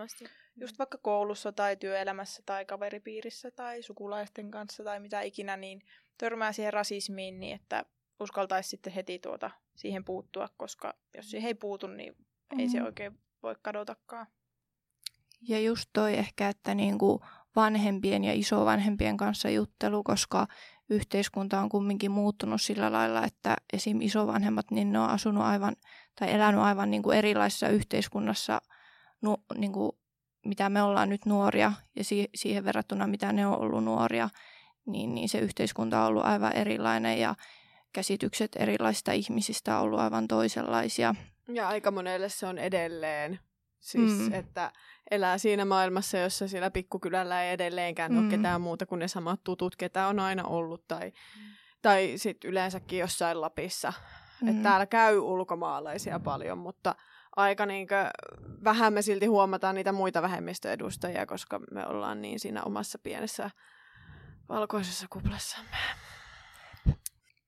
just 0.56 0.78
vaikka 0.78 0.98
koulussa 1.02 1.52
tai 1.52 1.76
työelämässä 1.76 2.42
tai 2.46 2.64
kaveripiirissä 2.64 3.50
tai 3.50 3.82
sukulaisten 3.82 4.50
kanssa 4.50 4.84
tai 4.84 5.00
mitä 5.00 5.20
ikinä, 5.20 5.56
niin 5.56 5.82
törmää 6.18 6.52
siihen 6.52 6.72
rasismiin, 6.72 7.40
niin 7.40 7.54
että 7.54 7.84
uskaltaisi 8.20 8.68
sitten 8.68 8.92
heti 8.92 9.18
tuota 9.18 9.50
siihen 9.76 10.04
puuttua, 10.04 10.48
koska 10.56 10.94
jos 11.16 11.30
siihen 11.30 11.48
ei 11.48 11.54
puutu, 11.54 11.86
niin 11.86 12.16
ei 12.58 12.68
se 12.68 12.76
Mhm. 12.78 12.86
oikein 12.86 13.18
voi 13.42 13.54
kadotakaan. 13.62 14.26
Ja 15.48 15.60
just 15.60 15.90
toi 15.92 16.14
ehkä, 16.14 16.48
että 16.48 16.74
niinku 16.74 17.24
vanhempien 17.56 18.24
ja 18.24 18.32
isovanhempien 18.34 19.16
kanssa 19.16 19.50
juttelu, 19.50 20.02
koska 20.02 20.46
yhteiskunta 20.90 21.60
on 21.60 21.68
kumminkin 21.68 22.10
muuttunut 22.10 22.62
sillä 22.62 22.92
lailla, 22.92 23.24
että 23.24 23.56
esim. 23.72 24.00
isovanhemmat, 24.00 24.70
niin 24.70 24.92
ne 24.92 24.98
on 24.98 25.10
asunut 25.10 25.44
aivan 25.44 25.76
tai 26.18 26.32
elänyt 26.32 26.60
aivan 26.60 26.90
niinku 26.90 27.10
erilaisessa 27.10 27.68
yhteiskunnassa, 27.68 28.62
nu, 29.22 29.36
niinku, 29.56 29.98
mitä 30.46 30.68
me 30.68 30.82
ollaan 30.82 31.08
nyt 31.08 31.26
nuoria 31.26 31.72
ja 31.96 32.04
si- 32.04 32.30
siihen 32.34 32.64
verrattuna, 32.64 33.06
mitä 33.06 33.32
ne 33.32 33.46
on 33.46 33.58
ollut 33.58 33.84
nuoria, 33.84 34.28
niin, 34.86 35.14
niin 35.14 35.28
se 35.28 35.38
yhteiskunta 35.38 36.00
on 36.00 36.06
ollut 36.06 36.24
aivan 36.24 36.52
erilainen 36.52 37.20
ja 37.20 37.34
käsitykset 37.92 38.56
erilaisista 38.56 39.12
ihmisistä 39.12 39.76
on 39.76 39.82
ollut 39.82 40.00
aivan 40.00 40.28
toisenlaisia. 40.28 41.14
Ja 41.48 41.68
aika 41.68 41.90
monelle 41.90 42.28
se 42.28 42.46
on 42.46 42.58
edelleen. 42.58 43.40
Siis, 43.80 44.12
mm. 44.12 44.32
että 44.32 44.72
elää 45.10 45.38
siinä 45.38 45.64
maailmassa, 45.64 46.18
jossa 46.18 46.48
siellä 46.48 46.70
pikkukylällä 46.70 47.42
ei 47.42 47.52
edelleenkään 47.52 48.12
mm. 48.12 48.18
ole 48.18 48.30
ketään 48.30 48.60
muuta 48.60 48.86
kuin 48.86 48.98
ne 48.98 49.08
samat 49.08 49.40
tutut, 49.44 49.76
ketä 49.76 50.06
on 50.06 50.20
aina 50.20 50.44
ollut. 50.44 50.84
Tai, 50.88 51.12
tai 51.82 52.12
sitten 52.16 52.50
yleensäkin 52.50 52.98
jossain 52.98 53.40
Lapissa. 53.40 53.92
Mm. 54.40 54.48
Että 54.48 54.62
täällä 54.62 54.86
käy 54.86 55.18
ulkomaalaisia 55.18 56.20
paljon, 56.20 56.58
mutta 56.58 56.94
aika 57.36 57.66
niinkö, 57.66 58.10
vähän 58.64 58.92
me 58.92 59.02
silti 59.02 59.26
huomataan 59.26 59.74
niitä 59.74 59.92
muita 59.92 60.22
vähemmistöedustajia, 60.22 61.26
koska 61.26 61.60
me 61.70 61.86
ollaan 61.86 62.22
niin 62.22 62.40
siinä 62.40 62.62
omassa 62.62 62.98
pienessä 62.98 63.50
valkoisessa 64.48 65.06
kuplassamme. 65.10 65.76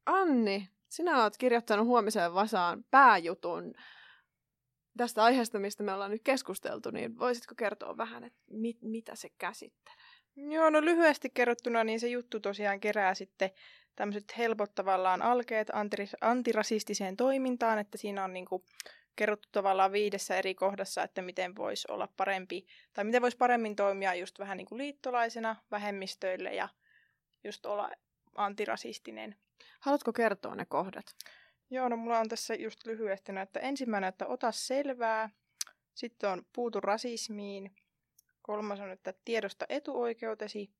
Anni, 0.06 0.70
sinä 0.88 1.22
olet 1.22 1.36
kirjoittanut 1.36 1.86
huomiseen 1.86 2.34
Vasaan 2.34 2.84
pääjutun 2.90 3.74
tästä 4.96 5.24
aiheesta, 5.24 5.58
mistä 5.58 5.82
me 5.82 5.92
ollaan 5.92 6.10
nyt 6.10 6.22
keskusteltu, 6.24 6.90
niin 6.90 7.18
voisitko 7.18 7.54
kertoa 7.54 7.96
vähän, 7.96 8.24
että 8.24 8.38
mit, 8.50 8.76
mitä 8.82 9.14
se 9.14 9.28
käsittelee? 9.38 10.06
Joo, 10.36 10.70
no 10.70 10.84
lyhyesti 10.84 11.30
kerrottuna, 11.30 11.84
niin 11.84 12.00
se 12.00 12.08
juttu 12.08 12.40
tosiaan 12.40 12.80
kerää 12.80 13.14
sitten 13.14 13.50
tämmöiset 13.96 14.38
helpot 14.38 14.74
tavallaan 14.74 15.22
alkeet 15.22 15.68
antirasistiseen 16.20 17.16
toimintaan, 17.16 17.78
että 17.78 17.98
siinä 17.98 18.24
on 18.24 18.32
niinku 18.32 18.64
kerrottu 19.16 19.48
tavallaan 19.52 19.92
viidessä 19.92 20.36
eri 20.36 20.54
kohdassa, 20.54 21.02
että 21.02 21.22
miten 21.22 21.56
voisi 21.56 21.88
olla 21.90 22.08
parempi, 22.16 22.66
tai 22.92 23.04
miten 23.04 23.22
voisi 23.22 23.36
paremmin 23.36 23.76
toimia 23.76 24.14
just 24.14 24.38
vähän 24.38 24.56
niin 24.56 24.66
kuin 24.66 24.78
liittolaisena 24.78 25.56
vähemmistöille 25.70 26.54
ja 26.54 26.68
just 27.44 27.66
olla 27.66 27.90
antirasistinen. 28.34 29.36
Haluatko 29.80 30.12
kertoa 30.12 30.54
ne 30.54 30.64
kohdat? 30.64 31.06
Joo, 31.70 31.88
no 31.88 31.96
mulla 31.96 32.18
on 32.18 32.28
tässä 32.28 32.54
just 32.54 32.86
lyhyesti, 32.86 33.32
no, 33.32 33.40
että 33.40 33.60
ensimmäinen, 33.60 34.08
että 34.08 34.26
ota 34.26 34.52
selvää, 34.52 35.30
sitten 35.94 36.30
on 36.30 36.46
puutu 36.52 36.80
rasismiin, 36.80 37.76
kolmas 38.42 38.80
on, 38.80 38.90
että 38.90 39.14
tiedosta 39.24 39.66
etuoikeutesi, 39.68 40.70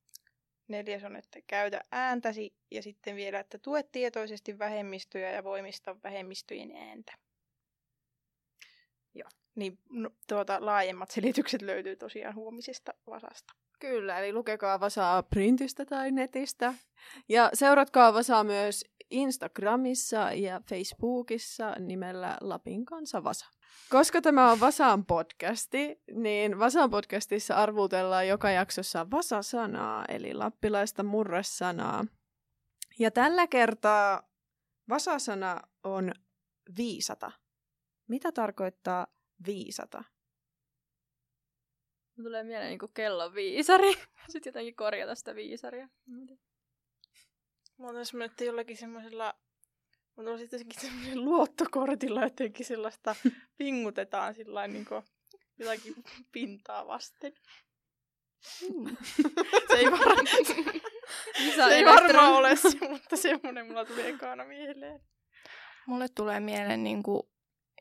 neljäs 0.69 1.05
on, 1.05 1.17
että 1.17 1.41
käytä 1.47 1.81
ääntäsi, 1.93 2.55
ja 2.71 2.83
sitten 2.83 3.17
vielä, 3.17 3.41
että 3.41 3.59
tue 3.59 3.83
tietoisesti 3.83 4.59
vähemmistöjä 4.59 5.31
ja 5.31 5.45
voimista 5.45 5.97
vähemmistöjen 6.05 6.77
ääntä. 6.77 7.13
Joo. 9.15 9.29
Niin 9.55 9.79
no, 9.91 10.11
tuota, 10.27 10.57
laajemmat 10.61 11.11
selitykset 11.11 11.63
löytyy 11.63 11.97
tosiaan 11.97 12.35
huomisesta 12.35 12.95
vasasta. 13.07 13.55
Kyllä, 13.79 14.19
eli 14.19 14.33
lukekaa 14.33 14.81
Vasaa 14.81 15.23
printistä 15.23 15.85
tai 15.85 16.11
netistä. 16.11 16.75
Ja 17.29 17.51
seuratkaa 17.55 18.15
Vasaa 18.15 18.45
myös 18.45 18.85
Instagramissa 19.11 20.33
ja 20.33 20.61
Facebookissa 20.69 21.75
nimellä 21.79 22.39
Lapin 22.41 22.85
kanssa 22.85 23.25
Vasa. 23.25 23.47
Koska 23.91 24.23
tämä 24.23 24.53
on 24.53 24.61
Vasaan 24.61 25.07
podcasti, 25.07 26.03
niin 26.13 26.59
Vasaan 26.59 26.91
podcastissa 26.91 27.55
arvutellaan 27.55 28.29
joka 28.29 28.51
jaksossa 28.51 29.11
Vasa-sanaa, 29.11 30.05
eli 30.09 30.35
lappilaista 30.35 31.03
murresanaa. 31.03 32.05
Ja 32.99 33.11
tällä 33.11 33.47
kertaa 33.47 34.23
Vasa-sana 34.89 35.61
on 35.85 36.13
viisata. 36.77 37.33
Mitä 38.09 38.33
tarkoittaa 38.33 39.07
viisata? 39.47 40.05
Tulee 42.17 42.43
mieleen 42.43 42.69
niin 42.69 42.93
kellon 42.95 43.35
viisari. 43.35 43.93
Sitten 44.29 44.51
jotenkin 44.51 44.77
korjata 44.77 45.15
sitä 45.15 45.35
viisaria. 45.35 45.89
Mulla 47.79 47.99
on 47.99 48.07
semmoinen, 48.07 48.31
että 48.31 48.45
jollakin 48.45 48.77
semmoisella, 48.77 49.35
mulla 50.17 50.31
on 50.31 50.39
sitten 50.39 50.61
semmoinen 50.81 51.25
luottokortilla 51.25 52.23
jotenkin 52.23 52.67
sellaista 52.67 53.17
pingutetaan 53.59 54.35
sillä 54.35 54.69
niin 54.69 54.87
jotakin 55.59 55.95
pintaa 56.33 56.87
vasten. 56.87 57.33
Mm. 58.75 58.97
Se 59.69 59.75
ei, 59.77 59.87
Visa 61.47 61.69
se 61.69 61.75
ei 61.75 61.85
varmaan 61.85 62.33
ole 62.33 62.57
se, 62.57 62.89
mutta 62.89 63.17
semmoinen 63.17 63.67
mulla 63.67 63.85
tuli 63.85 64.07
ekana 64.07 64.45
mieleen. 64.45 65.01
Mulle 65.87 66.09
tulee 66.09 66.41
mieleen 66.41 66.85
niin 66.85 67.03
kuin 67.03 67.23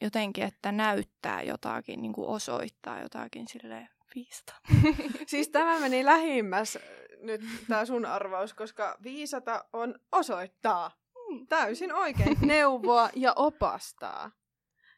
jotenkin, 0.01 0.43
että 0.43 0.71
näyttää 0.71 1.41
jotakin, 1.41 2.01
niin 2.01 2.13
kuin 2.13 2.27
osoittaa 2.27 3.01
jotakin 3.01 3.47
silleen 3.47 3.89
viista. 4.15 4.53
Siis 5.27 5.49
tämä 5.49 5.79
meni 5.79 6.05
lähimmäs 6.05 6.75
äh, 6.75 6.81
nyt 7.25 7.41
tämä 7.67 7.85
sun 7.85 8.05
arvaus, 8.05 8.53
koska 8.53 8.97
viisata 9.03 9.65
on 9.73 9.95
osoittaa. 10.11 10.91
Täysin 11.49 11.93
oikein. 11.93 12.37
Neuvoa 12.41 13.09
ja 13.15 13.33
opastaa. 13.35 14.31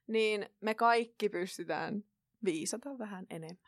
Niin 0.07 0.49
me 0.61 0.75
kaikki 0.75 1.29
pystytään 1.29 2.03
viisata 2.45 2.97
vähän 2.99 3.25
enemmän. 3.29 3.66